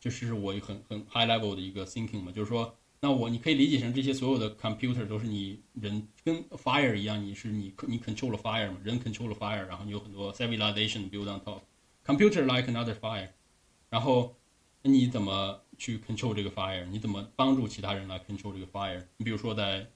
[0.00, 9.28] 就是我很很 high level 的一个 thinking 嘛，就是说，那我你可以理解成这些所有的 computer 都是你人跟 fire 一样，你是你你 control 了 fire 嘛，人 control
[9.28, 13.28] 了 fire，然后你有很多 civilization build on top，computer like another fire，
[13.88, 14.34] 然后
[14.82, 16.84] 你怎么去 control 这个 fire？
[16.86, 19.04] 你怎么帮助其他人来 control 这个 fire？
[19.16, 19.86] 你比如说在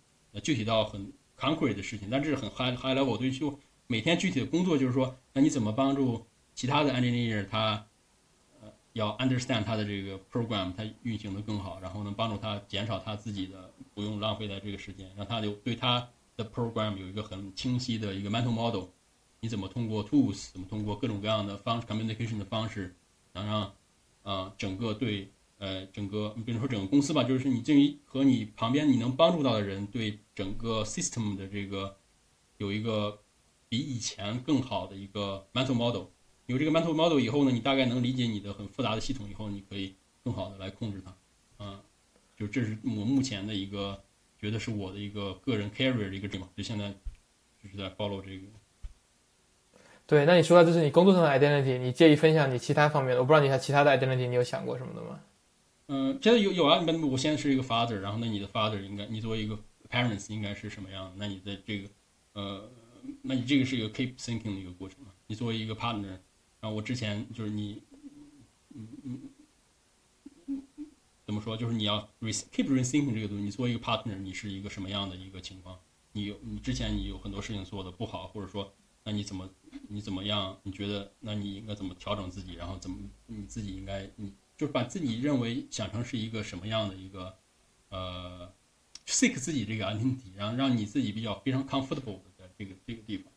[0.43, 3.59] 具体到很 concrete 的事情，但这是很 high high level，对就
[3.89, 6.25] 每天具体的工作就是说，那你怎么帮助？
[6.61, 7.87] 其他的 engineer 他
[8.61, 16.07] 呃要 understand 他的这个 program，他运行的更好，然后能帮助他减少他自己的不用浪费在这个时间，让他有对他
[16.37, 18.89] 的 program 有一个很清晰的一个 mental model。
[19.41, 22.95] 你怎么通过 tools，怎么通过各种各样的方式 communication 的方式，
[23.33, 23.73] 能让
[24.23, 31.97] 呃整个对呃整个比如说整个公司吧，就是你至于和你旁边你能帮助到的人，对整个 system 的这个
[32.59, 33.19] 有一个
[33.71, 36.05] 比以前更好的一个 mental model。
[36.51, 39.95] 有这个 mental model 以后呢，你大概能理解你的很复杂的系统以后，你可以
[40.25, 41.81] 更好的来控制它，啊，
[42.37, 44.03] 就这是我目前的一个
[44.41, 46.93] 觉得是我的一个个人 carrier 的一个点嘛，就现在
[47.63, 48.47] 就是在 follow 这个。
[50.07, 53.21] 对，那你说到这是你工作上的 identity，你介意分享你其他方面的？
[53.21, 55.21] 我不知道你还其他的 identity，你有想过什么的吗？
[55.87, 59.57] 嗯，这有有啊，你我现在是一个 father，然后那你的 father 应该你作为一个
[59.89, 61.13] parents 应该是什么样？
[61.17, 61.89] 那你的这个
[62.33, 62.69] 呃，
[63.23, 65.13] 那你这个是一个 keep thinking 的一个过程嘛？
[65.29, 66.19] 你作为一个 partner。
[66.61, 67.83] 然后我之前就是你，
[68.75, 68.87] 嗯
[70.47, 70.57] 嗯，
[71.25, 71.57] 怎么说？
[71.57, 73.45] 就是你要 re keep rethinking 这个东西。
[73.45, 75.79] 你作为一个 partner，你是一个什么样的一个情况？
[76.13, 78.71] 你有你之前你有很多事情做的不好，或者说，
[79.05, 79.49] 那你怎么
[79.89, 80.55] 你怎么样？
[80.63, 82.57] 你觉得那你应该怎么调整自己？
[82.57, 87.39] 然后怎么你自己应该你就是把自己认为想成是一个什么样的一个
[87.89, 88.53] 呃
[89.07, 93.33] seek 自己这个 identity，然后让你自己比较非常 comfortable 的这个这个地方。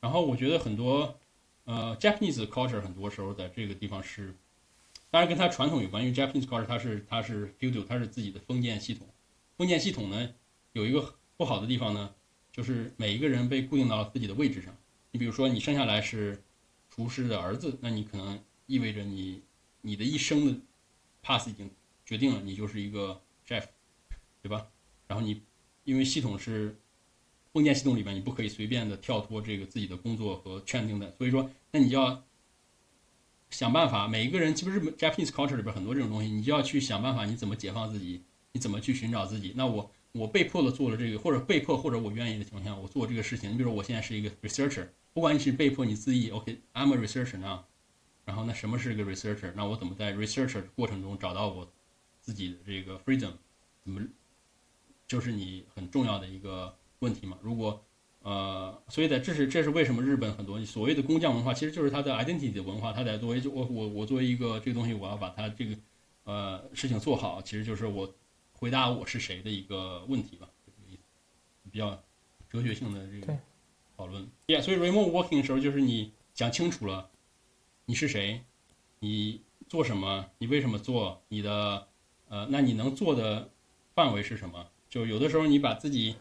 [0.00, 1.18] 然后我觉得很多。
[1.64, 4.34] 呃，Japanese culture 很多时候在这个地方是，
[5.10, 6.04] 当然跟它传统有关。
[6.04, 9.06] 因为 Japanese culture 它是它是 feudal，它是自己的封建系统。
[9.56, 10.34] 封建系统呢
[10.72, 12.12] 有一个不好的地方呢，
[12.50, 14.76] 就是每一个人被固定到了自己的位置上。
[15.12, 16.42] 你比如说你生下来是
[16.90, 19.40] 厨师的儿子，那你可能意味着你
[19.82, 20.58] 你的一生的
[21.22, 21.70] pass 已经
[22.04, 23.66] 决定了，你就是一个 chef，
[24.42, 24.66] 对吧？
[25.06, 25.40] 然后你
[25.84, 26.76] 因为系统是。
[27.52, 32.24] 封建系统里面，你不可以随便的跳脱这个自己的工作和圈定的，所以说，那你就要
[33.50, 34.08] 想办法。
[34.08, 38.22] 每一个人，其实日本 Japanese culture 里边很多这种东西，你就要去想办法，你怎么解放自己，
[38.52, 39.52] 你怎么去寻找自己。
[39.54, 43.50] 那我我被迫的做了这个，或者被迫，或者我愿意的情况下，我做这个事情。
[43.50, 47.60] 你比如说，我现在是一个 researcher，不管你是被迫你自意，OK，I'm a researcher now。
[48.24, 49.52] 然后那什么是一个 researcher？
[49.54, 51.70] 那我怎么在 researcher 过程中找到我
[52.22, 53.32] 自己的这个 freedom？
[53.84, 54.00] 怎么
[55.06, 56.74] 就是你很重要的一个。
[57.02, 57.36] 问题嘛？
[57.42, 57.84] 如果，
[58.22, 62.92] 呃，所以在这是这是为什么日本很多所谓的工匠文化，其实就是它的 identity 的文化。
[62.92, 65.76] 它在作为就我我我作为一个这个东西，我要把它这个
[66.22, 68.14] 呃事情做好，其实就是我
[68.52, 71.02] 回答我是谁的一个问题吧，这个意思，
[71.70, 72.00] 比较
[72.48, 73.36] 哲学性的这个
[73.96, 74.24] 讨论。
[74.46, 77.10] Yeah，所以 remote working 的时候，就是你讲清楚了，
[77.86, 78.42] 你是谁，
[79.00, 81.88] 你做什么，你为什么做，你的
[82.28, 83.50] 呃，那你能做的
[83.96, 84.68] 范围是什么？
[84.88, 86.14] 就有的时候你把自己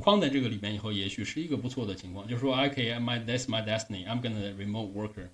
[0.00, 2.26] 框在这个里面以后，也许是一个不错的情况。
[2.28, 5.28] 就是说，I can my that's my destiny，I'm gonna remote worker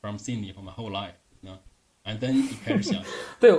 [0.00, 1.50] from Sydney for my whole life，那
[2.04, 3.02] ，and then 你开始想，
[3.38, 3.52] 对。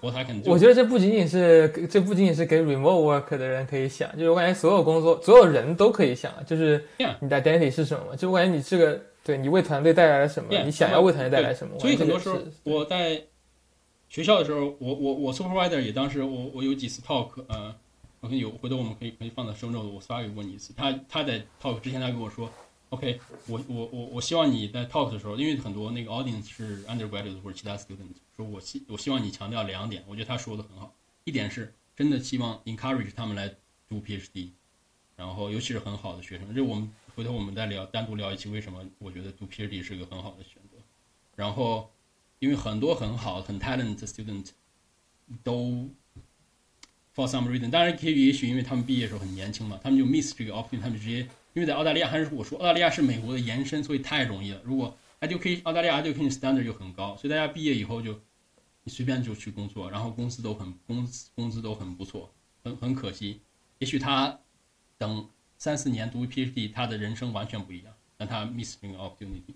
[0.00, 6.84] 我才肯我觉得这不仅仅是这不仅仅是给 remote work 的人可以想，就是我感觉所有工作所有人都可以想，就是
[7.20, 8.14] 你的 identity 是什么？
[8.14, 10.54] 就我感觉你这个对你为团队带来了什么？
[10.62, 11.78] 你想要为团队带来什么？
[11.78, 13.22] 所以很多时候我在
[14.10, 17.74] 学校的时候，我我我 supervisor 也当时我我有几次 talk，呃，
[18.24, 20.72] 我跟有回头我们可以可以放在 show note，我发给过你一次。
[20.72, 22.50] 他他在 talk 之前他跟我说。
[22.88, 30.94] OK，我我我我希望你在 talk 的时候，因为很多那个 audience 是 undergraduate 或者其他 student，说我希我希望你强调两点，我觉得他说的很好。
[31.24, 33.52] 一点是真的希望 encourage 他们来
[33.88, 34.50] 读 PhD，
[35.16, 40.78] 然后尤其是很好的学生，这我们回头我们再聊，单独聊一期为什么我觉得读 PhD 是个很好的选择。
[41.34, 41.90] 然后
[42.38, 44.50] 因为很多很好很 talent student
[45.42, 45.90] 都
[47.14, 51.26] for some reason，当然可以也许因为他们毕业时候很年轻嘛，他们就 miss 这个 opportunity，他们直接。
[51.54, 54.60] 因为在澳大利亚还是我说，澳大利亚是美国的延伸，所以太容易了。
[54.64, 58.20] 如果 education 澳大利亚 education standard 就很高，所以大家毕业以后就
[58.82, 62.28] 你随便就去工作，然后工资都很工资工资都很不错。
[62.64, 63.40] 很很可惜，
[63.78, 64.36] 也许他
[64.98, 69.54] 等三四年读 PhD，他的人生完全不一样，但他 miss 这个 opportunity。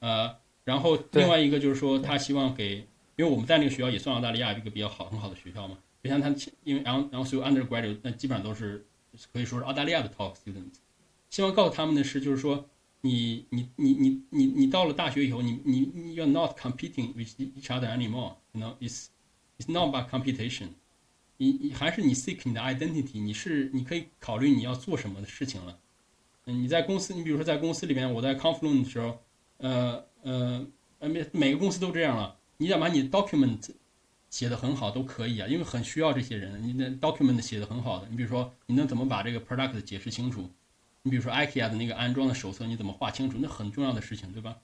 [0.00, 2.86] 呃，然后另外一个就是说，他希望给，
[3.16, 5.78] 因为我们在那个学校也算澳大利亚一个比较好很好的学校嘛。
[6.02, 6.34] 就像他
[6.64, 8.86] 因为然后然后所有 undergraduate 那基本上都是
[9.32, 10.78] 可以说是澳大利亚的 top students。
[11.30, 12.66] 希望告诉他们的是，就是说，
[13.02, 19.08] 你你你你你你到了大学以后，你你你 you're not competing with each other anymore，you know，it's
[19.58, 20.68] it's not about competition，
[21.36, 25.78] 你你还是你 seek 你的 identity，你是你可以考虑你要做什么的事情了。
[26.46, 29.18] 嗯，你在公司，你比如说在公司里面，我在 Confluent 的时候，
[29.58, 30.66] 呃呃
[31.00, 33.68] 呃每每个公司都这样了，你想把你 document
[34.30, 40.50] 写的很好都可以啊，因为很需要这些人，你的 document 写的很好的，你比如说你能怎么把这个 product 解释清楚。
[41.02, 43.38] 你比如说 IKEA 的那个安装的手册，你怎么画清楚？
[43.40, 44.56] 那很重要的事情，对吧？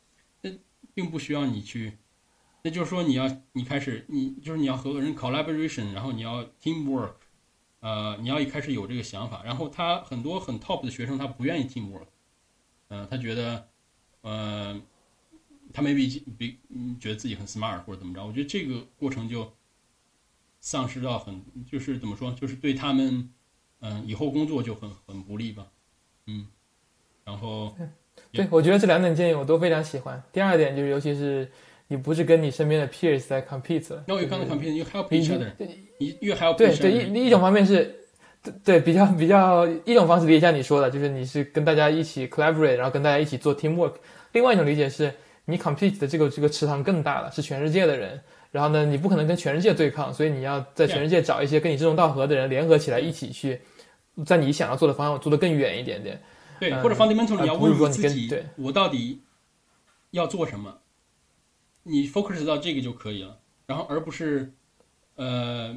[0.42, 0.50] 那
[0.92, 1.96] 并不需要你去，
[2.62, 7.14] 那就是说你要你开始你就是你要和人 collaboration，然后你要 teamwork，
[7.80, 9.42] 呃，你要一开始有这个想法。
[9.44, 12.08] 然后他很多很 top 的学生他不愿意 teamwork，
[12.88, 13.68] 嗯，他觉得，
[14.20, 14.78] 呃，
[15.74, 16.56] 他 maybe 比
[17.00, 18.24] 觉得自己很 smart 或者怎么着。
[18.24, 19.52] 我觉得这个过程就
[20.60, 23.28] 丧失到很就是怎么说，就是对他们
[23.80, 25.66] 嗯以后工作就很很不利吧。
[26.26, 26.46] 嗯，
[27.24, 27.76] 然后，
[28.32, 30.22] 对，我觉得这两点建议我都非常喜欢。
[30.32, 31.50] 第二点就是，尤其是
[31.88, 35.50] 你不是跟你身边的 peers 在 compete，那我刚才 compete，you help each other，
[35.98, 37.94] 你越 help 对对一一种方面是，
[38.64, 43.94] 对比较比较一种方式理解像你说的，就是你是跟大家一起 collaborate，然后跟大家一起做 teamwork。
[44.32, 45.12] 另外一种理解是
[45.44, 48.20] 你 compete 的这个这个池塘更大了，是全世界的人，
[48.50, 53.60] 然后呢，你不可能跟全世界对抗，所以你要在全世界找一些跟你志同道合的人联合起来一起去。
[54.24, 56.22] 在你想要做的方向做得更远一点点，
[56.60, 59.20] 对，或者 fundamental 你要问自己，我到底
[60.12, 60.78] 要做什么？
[61.82, 64.52] 你 focus 到这个就可以了，然后而不是，
[65.16, 65.76] 呃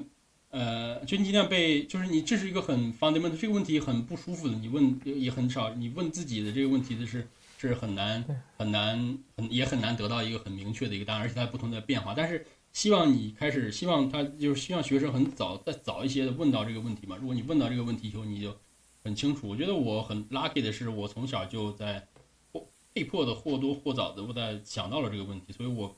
[0.51, 7.28] 呃，就你尽量被，就是你这是一个很 fundamental 这个问题很不舒服的，你问也很少，你问自己的这个问题的是
[7.58, 8.24] 是很难
[8.58, 12.45] 很难很也很难得到一个很明确的一个答案，而且它不同的变化，但是。
[12.74, 17.16] 希望你开始，希望他就是希望学生很早再早一些的问到这个问题嘛。
[17.16, 18.55] 如果你问到这个问题以后，你就
[19.03, 19.47] 很清楚。
[19.47, 22.08] 我觉得我很 lucky 的是，我从小就在
[22.51, 25.95] 或被迫的或多或少的我在想到了这个问题，所以我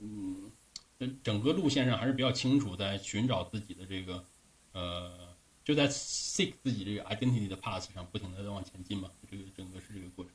[0.00, 0.50] 嗯，
[1.22, 4.24] 整个路线上还是比较清楚，在寻找自己的这个
[4.72, 5.12] 呃，
[5.62, 9.08] 就在 seek 自己这个 identity 的 path 上不停的在往前进嘛。
[9.30, 10.34] 这个整个是这个过程。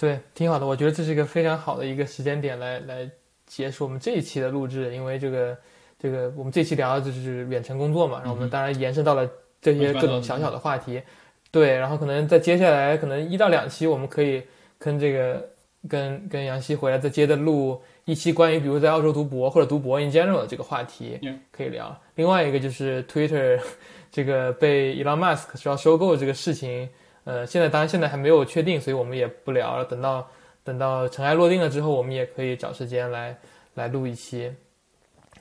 [0.00, 0.64] 对，挺好的。
[0.64, 3.10] 我觉得这是一个非常好的一个时间点来来。
[3.50, 5.58] 结束我们这一期的录制，因为这个，
[5.98, 9.28] 这个我们这期聊的就是远程工作嘛，然后我们当然延伸到了
[9.60, 11.02] 这些各种小小的话题，
[11.50, 14.40] 对，然后可能在接下来可能一到两期，我们可以
[14.78, 15.50] 跟这个
[15.88, 21.18] 跟跟杨希回来再接着录一期关于比如在澳洲读博或者读博 in general 的这个话题
[21.50, 22.00] 可以聊。
[22.14, 23.58] 另外一个就是 Twitter
[24.12, 26.88] 这个被 Elon Musk 需要收购这个事情，
[27.24, 30.28] 呃，现在当然现在还没有确定，所以我们也不聊了，等到。
[30.62, 33.36] 等到尘埃落定了之后，我们也可以找时间来
[33.74, 34.52] 来录一期。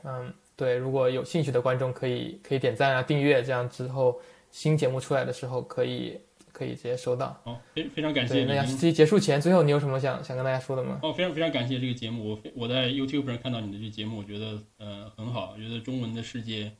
[0.03, 4.17] 嗯，对，如果有兴趣的观众可以可以点赞啊、订阅，这样之后
[4.49, 6.17] 新节目出来的时候可以
[6.53, 7.37] 可以直接收到。
[7.43, 8.45] 好，非非常感谢。
[8.45, 10.97] 那期结束前，最后你有什么想想跟大家说的吗？
[11.03, 12.29] 哦，非常非常感谢这个节目。
[12.29, 15.53] 我我在 YouTube 上看到你的这节目，我觉得呃很好。
[15.53, 16.71] 我觉得中文的世界，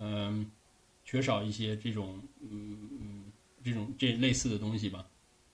[0.00, 0.50] 嗯，
[1.04, 3.23] 缺少一些这种嗯嗯
[3.64, 5.04] 这种这类似的东西吧。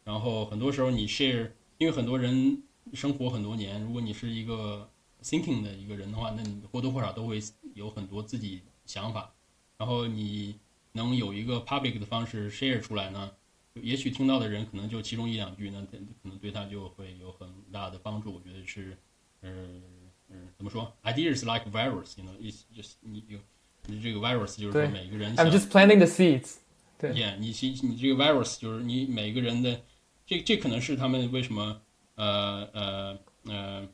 [0.05, 1.53] 然后很多时候你 share。
[1.81, 4.87] 因为很多人生活很多年，如果你是一个
[5.23, 7.41] thinking 的一个人的话，那你或多或少都会
[7.73, 9.33] 有很多自己想法。
[9.79, 10.57] 然后你
[10.93, 13.31] 能有一个 public 的方式 share 出来呢，
[13.73, 15.97] 也许听到的人可能就其中一两句，那可
[16.29, 18.35] 能对他就会有很大的帮助。
[18.35, 18.95] 我觉得是，
[19.41, 19.83] 嗯
[20.29, 23.39] 嗯，怎么说？Ideas like virus，you know，is just 你有
[23.87, 25.35] 你这个 virus 就是说每个人。
[25.37, 26.57] I'm just planting the seeds。
[27.01, 29.81] 对你其你这个 virus 就是你每个人的，
[30.27, 31.81] 这这可能是他们为什么。
[32.17, 33.89] 呃呃呃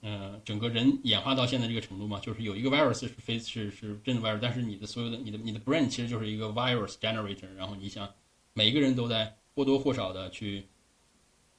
[0.00, 8.10] 呃，整个人演化到现在这个程度嘛，就是有一个 virus 是非是是真的 virus，但是你的所有的你的你的 brain 其实就是一个 virus generator，然后你想
[8.54, 10.66] 每个人都在或多或少的去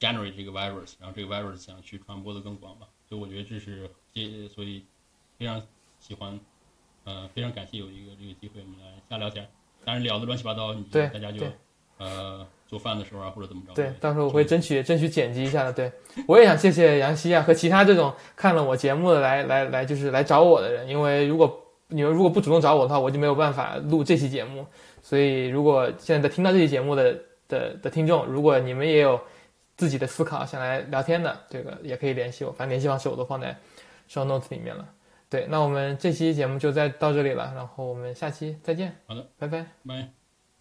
[0.00, 4.84] generate 这个 virus，然后这个 virus 想去传播的更广嘛，所以我觉得这是这所以
[5.38, 5.64] 非常
[6.00, 6.40] 喜欢，
[7.04, 9.48] 呃，非常感谢有一个这个机会我们来瞎聊天，
[9.84, 11.44] 当然聊的乱七八糟，你大家就
[11.98, 12.46] 呃。
[12.72, 13.74] 做饭的时候啊，或者怎么着？
[13.74, 15.70] 对，到时候我会争取争取剪辑一下的。
[15.70, 15.92] 对，
[16.26, 21.54] 我也想谢谢杨希啊和其他这种看了我节目的来来来就是来找我的人，因为如果
[21.88, 24.66] 你们如果不主动找我的话，我就没有办法录这期节目。
[25.02, 27.14] 所以如果现在在听到这期节目的
[27.46, 29.20] 的的听众，如果你们也有
[29.76, 33.54] 自己的思考想来聊天的，这个也可以联系我，反正联系方式我都放在
[34.08, 34.88] show notes 里面了。
[35.32, 38.94] 对，那我们这期节目就再到这里了，然后我们下期再见。
[39.06, 40.21] 好的，拜拜，拜。